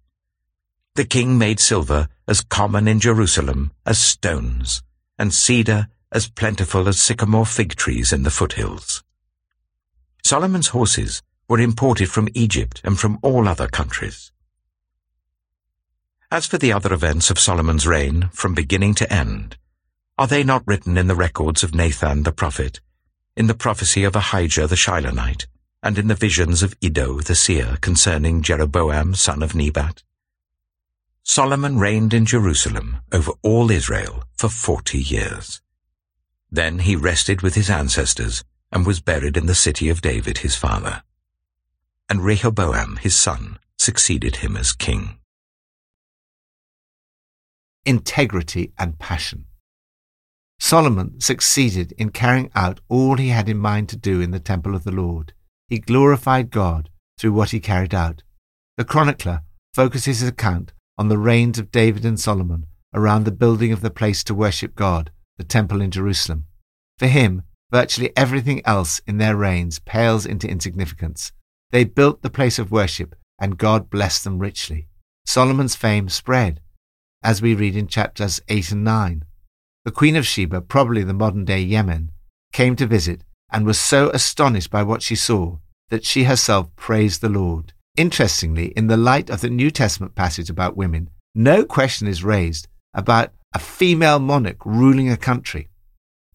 The 0.96 1.04
king 1.04 1.38
made 1.38 1.60
silver 1.60 2.08
as 2.26 2.40
common 2.40 2.88
in 2.88 3.02
Jerusalem 3.02 3.74
as 3.86 4.00
stones, 4.00 4.82
and 5.18 5.34
cedar 5.34 5.90
as 6.14 6.30
plentiful 6.30 6.88
as 6.88 7.02
sycamore 7.02 7.46
fig 7.46 7.76
trees 7.76 8.14
in 8.14 8.24
the 8.24 8.32
foothills. 8.32 9.04
Solomon's 10.24 10.70
horses 10.70 11.22
were 11.50 11.60
imported 11.60 12.10
from 12.10 12.30
Egypt 12.34 12.80
and 12.86 12.98
from 12.98 13.20
all 13.22 13.46
other 13.46 13.68
countries. 13.68 14.32
As 16.32 16.46
for 16.46 16.60
the 16.60 16.72
other 16.72 16.94
events 16.94 17.32
of 17.32 17.40
Solomon's 17.40 17.88
reign, 17.88 18.30
from 18.34 18.54
beginning 18.54 18.94
to 18.96 19.12
end, 19.12 19.58
are 20.16 20.28
they 20.28 20.44
not 20.44 20.62
written 20.68 20.96
in 20.96 21.08
the 21.08 21.16
records 21.16 21.64
of 21.64 21.74
Nathan 21.74 22.22
the 22.22 22.32
prophet, 22.32 22.82
in 23.36 23.48
the 23.48 23.56
prophecy 23.56 24.04
of 24.04 24.16
Ahijah 24.16 24.68
the 24.68 24.76
Shilonite, 24.76 25.48
and 25.82 25.98
in 25.98 26.08
the 26.08 26.14
visions 26.14 26.62
of 26.62 26.76
Iddo 26.82 27.22
the 27.22 27.34
seer 27.34 27.78
concerning 27.82 28.44
Jeroboam 28.44 29.16
son 29.16 29.42
of 29.42 29.56
Nebat. 29.56 30.04
Solomon 31.24 31.80
reigned 31.80 32.14
in 32.14 32.28
Jerusalem 32.28 32.98
over 33.12 33.32
all 33.42 33.72
Israel 33.72 34.24
for 34.38 34.50
forty 34.50 35.00
years. 35.00 35.62
Then 36.52 36.80
he 36.80 36.96
rested 36.96 37.42
with 37.42 37.56
his 37.56 37.72
ancestors 37.72 38.44
and 38.72 38.86
was 38.86 39.00
buried 39.00 39.36
in 39.36 39.48
the 39.48 39.56
city 39.56 39.90
of 39.90 40.02
David 40.02 40.40
his 40.40 40.56
father. 40.56 41.02
And 42.08 42.24
Rehoboam 42.24 42.98
his 42.98 43.16
son 43.16 43.58
succeeded 43.78 44.38
him 44.38 44.56
as 44.58 44.74
king. 44.74 45.19
Integrity 47.90 48.72
and 48.78 49.00
passion. 49.00 49.46
Solomon 50.60 51.20
succeeded 51.20 51.92
in 51.94 52.12
carrying 52.12 52.52
out 52.54 52.82
all 52.88 53.16
he 53.16 53.30
had 53.30 53.50
in 53.50 53.58
mind 53.58 53.90
to 53.90 53.98
do 53.98 54.22
in 54.22 54.30
the 54.30 54.40
temple 54.40 54.76
of 54.76 54.84
the 54.84 54.92
Lord. 54.92 55.34
He 55.70 55.80
glorified 55.80 56.52
God 56.52 56.92
through 57.18 57.34
what 57.34 57.50
he 57.50 57.60
carried 57.60 57.96
out. 57.96 58.22
The 58.78 58.86
chronicler 58.86 59.42
focuses 59.74 60.20
his 60.20 60.30
account 60.30 60.72
on 61.00 61.08
the 61.08 61.18
reigns 61.18 61.58
of 61.58 61.72
David 61.72 62.06
and 62.06 62.20
Solomon 62.20 62.68
around 62.94 63.24
the 63.24 63.32
building 63.32 63.72
of 63.72 63.82
the 63.82 63.90
place 63.90 64.24
to 64.26 64.36
worship 64.36 64.76
God, 64.76 65.10
the 65.40 65.44
temple 65.44 65.82
in 65.82 65.90
Jerusalem. 65.90 66.46
For 67.00 67.08
him, 67.08 67.42
virtually 67.72 68.16
everything 68.16 68.62
else 68.66 69.02
in 69.08 69.18
their 69.18 69.36
reigns 69.36 69.80
pales 69.80 70.28
into 70.28 70.48
insignificance. 70.48 71.32
They 71.72 71.86
built 71.86 72.22
the 72.22 72.30
place 72.30 72.60
of 72.60 72.70
worship, 72.70 73.16
and 73.42 73.58
God 73.58 73.90
blessed 73.90 74.26
them 74.26 74.38
richly. 74.38 74.90
Solomon's 75.26 75.76
fame 75.76 76.08
spread, 76.08 76.62
as 77.24 77.42
we 77.42 77.54
read 77.54 77.76
in 77.76 77.88
chapters 77.88 78.42
8 78.48 78.72
and 78.72 78.84
9. 78.84 79.26
The 79.86 79.92
Queen 79.92 80.16
of 80.16 80.26
Sheba, 80.26 80.62
probably 80.62 81.04
the 81.04 81.14
modern 81.14 81.46
day 81.46 81.60
Yemen, 81.60 82.12
came 82.54 82.76
to 82.76 82.88
visit 82.88 83.24
and 83.52 83.66
was 83.66 83.80
so 83.80 84.10
astonished 84.12 84.70
by 84.70 84.84
what 84.84 85.02
she 85.02 85.16
saw 85.16 85.58
that 85.90 86.06
she 86.06 86.24
herself 86.24 86.74
praised 86.76 87.22
the 87.22 87.30
Lord. 87.30 87.74
Interestingly, 87.98 88.68
in 88.78 88.88
the 88.88 88.98
light 88.98 89.30
of 89.30 89.42
the 89.42 89.50
New 89.50 89.72
Testament 89.72 90.16
passage 90.16 90.50
about 90.50 90.78
women, 90.78 91.10
no 91.36 91.66
question 91.66 92.08
is 92.08 92.24
raised 92.24 92.68
about 92.94 93.34
a 93.54 93.60
female 93.60 94.20
monarch 94.20 94.66
ruling 94.66 95.10
a 95.10 95.18
country. 95.18 95.70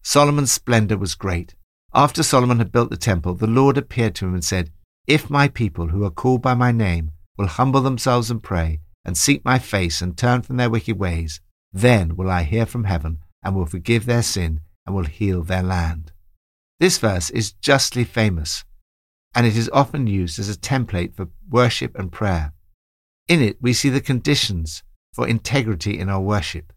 Solomon's 0.03 0.51
splendor 0.51 0.97
was 0.97 1.15
great. 1.15 1.55
After 1.93 2.23
Solomon 2.23 2.59
had 2.59 2.71
built 2.71 2.89
the 2.89 2.97
temple, 2.97 3.35
the 3.35 3.47
Lord 3.47 3.77
appeared 3.77 4.15
to 4.15 4.25
him 4.25 4.33
and 4.33 4.43
said, 4.43 4.71
If 5.07 5.29
my 5.29 5.47
people 5.47 5.87
who 5.87 6.03
are 6.03 6.11
called 6.11 6.41
by 6.41 6.53
my 6.53 6.71
name 6.71 7.11
will 7.37 7.47
humble 7.47 7.81
themselves 7.81 8.29
and 8.29 8.43
pray, 8.43 8.81
and 9.05 9.17
seek 9.17 9.45
my 9.45 9.59
face 9.59 10.01
and 10.01 10.17
turn 10.17 10.41
from 10.41 10.57
their 10.57 10.69
wicked 10.69 10.97
ways, 10.97 11.39
then 11.71 12.15
will 12.15 12.29
I 12.29 12.43
hear 12.43 12.65
from 12.65 12.85
heaven 12.85 13.19
and 13.43 13.55
will 13.55 13.65
forgive 13.65 14.05
their 14.05 14.23
sin 14.23 14.61
and 14.85 14.95
will 14.95 15.05
heal 15.05 15.43
their 15.43 15.63
land. 15.63 16.11
This 16.79 16.97
verse 16.97 17.29
is 17.29 17.53
justly 17.53 18.03
famous, 18.03 18.65
and 19.33 19.45
it 19.45 19.55
is 19.55 19.69
often 19.71 20.07
used 20.07 20.39
as 20.39 20.49
a 20.49 20.57
template 20.57 21.15
for 21.15 21.29
worship 21.49 21.97
and 21.97 22.11
prayer. 22.11 22.53
In 23.27 23.41
it, 23.41 23.57
we 23.61 23.73
see 23.73 23.89
the 23.89 24.01
conditions 24.01 24.83
for 25.13 25.27
integrity 25.27 25.97
in 25.97 26.09
our 26.09 26.21
worship. 26.21 26.73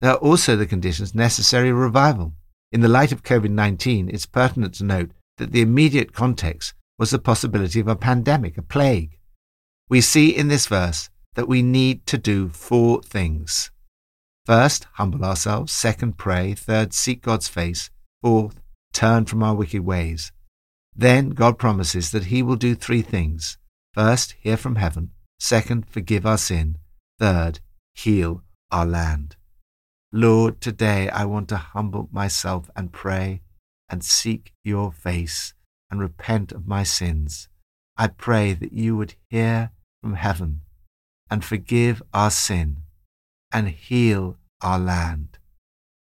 There 0.00 0.12
are 0.12 0.18
also 0.18 0.56
the 0.56 0.66
conditions 0.66 1.14
necessary 1.14 1.70
for 1.70 1.76
revival. 1.76 2.34
In 2.72 2.80
the 2.80 2.88
light 2.88 3.12
of 3.12 3.22
COVID 3.22 3.50
19, 3.50 4.08
it's 4.08 4.26
pertinent 4.26 4.74
to 4.74 4.84
note 4.84 5.10
that 5.38 5.52
the 5.52 5.60
immediate 5.60 6.12
context 6.12 6.74
was 6.98 7.10
the 7.10 7.18
possibility 7.18 7.80
of 7.80 7.88
a 7.88 7.96
pandemic, 7.96 8.56
a 8.56 8.62
plague. 8.62 9.18
We 9.88 10.00
see 10.00 10.34
in 10.34 10.48
this 10.48 10.66
verse 10.66 11.10
that 11.34 11.48
we 11.48 11.62
need 11.62 12.06
to 12.06 12.18
do 12.18 12.48
four 12.48 13.02
things. 13.02 13.70
First, 14.46 14.86
humble 14.94 15.24
ourselves. 15.24 15.72
Second, 15.72 16.18
pray. 16.18 16.54
Third, 16.54 16.92
seek 16.92 17.22
God's 17.22 17.48
face. 17.48 17.90
Fourth, 18.22 18.60
turn 18.92 19.26
from 19.26 19.42
our 19.42 19.54
wicked 19.54 19.84
ways. 19.84 20.32
Then 20.94 21.30
God 21.30 21.58
promises 21.58 22.10
that 22.10 22.24
He 22.24 22.42
will 22.42 22.56
do 22.56 22.74
three 22.74 23.02
things. 23.02 23.58
First, 23.94 24.34
hear 24.40 24.56
from 24.56 24.76
heaven. 24.76 25.10
Second, 25.38 25.88
forgive 25.88 26.26
our 26.26 26.38
sin. 26.38 26.78
Third, 27.18 27.60
heal 27.94 28.42
our 28.70 28.86
land. 28.86 29.36
Lord, 30.12 30.60
today 30.60 31.08
I 31.10 31.24
want 31.24 31.48
to 31.50 31.56
humble 31.56 32.08
myself 32.12 32.68
and 32.74 32.92
pray 32.92 33.42
and 33.88 34.04
seek 34.04 34.52
your 34.64 34.90
face 34.90 35.54
and 35.90 36.00
repent 36.00 36.52
of 36.52 36.66
my 36.66 36.82
sins. 36.82 37.48
I 37.96 38.08
pray 38.08 38.52
that 38.54 38.72
you 38.72 38.96
would 38.96 39.14
hear 39.28 39.70
from 40.02 40.14
heaven 40.14 40.62
and 41.30 41.44
forgive 41.44 42.02
our 42.12 42.30
sin 42.30 42.78
and 43.52 43.68
heal 43.68 44.36
our 44.60 44.78
land. 44.78 45.38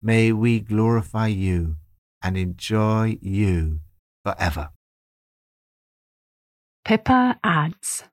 May 0.01 0.31
we 0.31 0.59
glorify 0.59 1.27
you 1.27 1.75
and 2.23 2.37
enjoy 2.37 3.17
you 3.21 3.81
forever. 4.23 4.69
Pippa 6.85 7.37
adds 7.43 8.03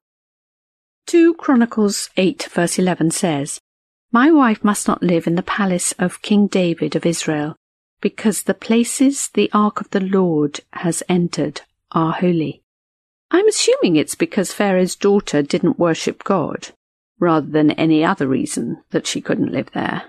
2 1.07 1.35
Chronicles 1.35 2.11
8 2.17 2.49
verse 2.53 2.79
11 2.79 3.13
says, 3.13 3.61
My 4.11 4.31
wife 4.33 4.65
must 4.65 4.89
not 4.89 5.03
live 5.03 5.29
in 5.29 5.37
the 5.37 5.43
palace 5.43 5.93
of 6.01 6.21
King 6.21 6.49
David 6.49 6.97
of 6.97 7.07
Israel, 7.07 7.55
because 8.01 8.43
the 8.43 8.55
places 8.55 9.31
the 9.33 9.49
ark 9.53 9.81
of 9.81 9.91
the 9.91 10.01
Lord 10.01 10.61
has 10.73 11.05
entered 11.09 11.63
are 11.93 12.13
holy. 12.13 12.63
I'm 13.31 13.47
assuming 13.49 13.97
it's 13.97 14.17
because 14.17 14.53
Pharaoh's 14.53 14.97
daughter 14.97 15.43
didn't 15.43 15.79
worship 15.79 16.25
God, 16.25 16.73
rather 17.19 17.47
than 17.47 17.71
any 17.73 18.05
other 18.05 18.27
reason 18.27 18.83
that 18.91 19.07
she 19.07 19.21
couldn't 19.21 19.53
live 19.53 19.71
there. 19.73 20.03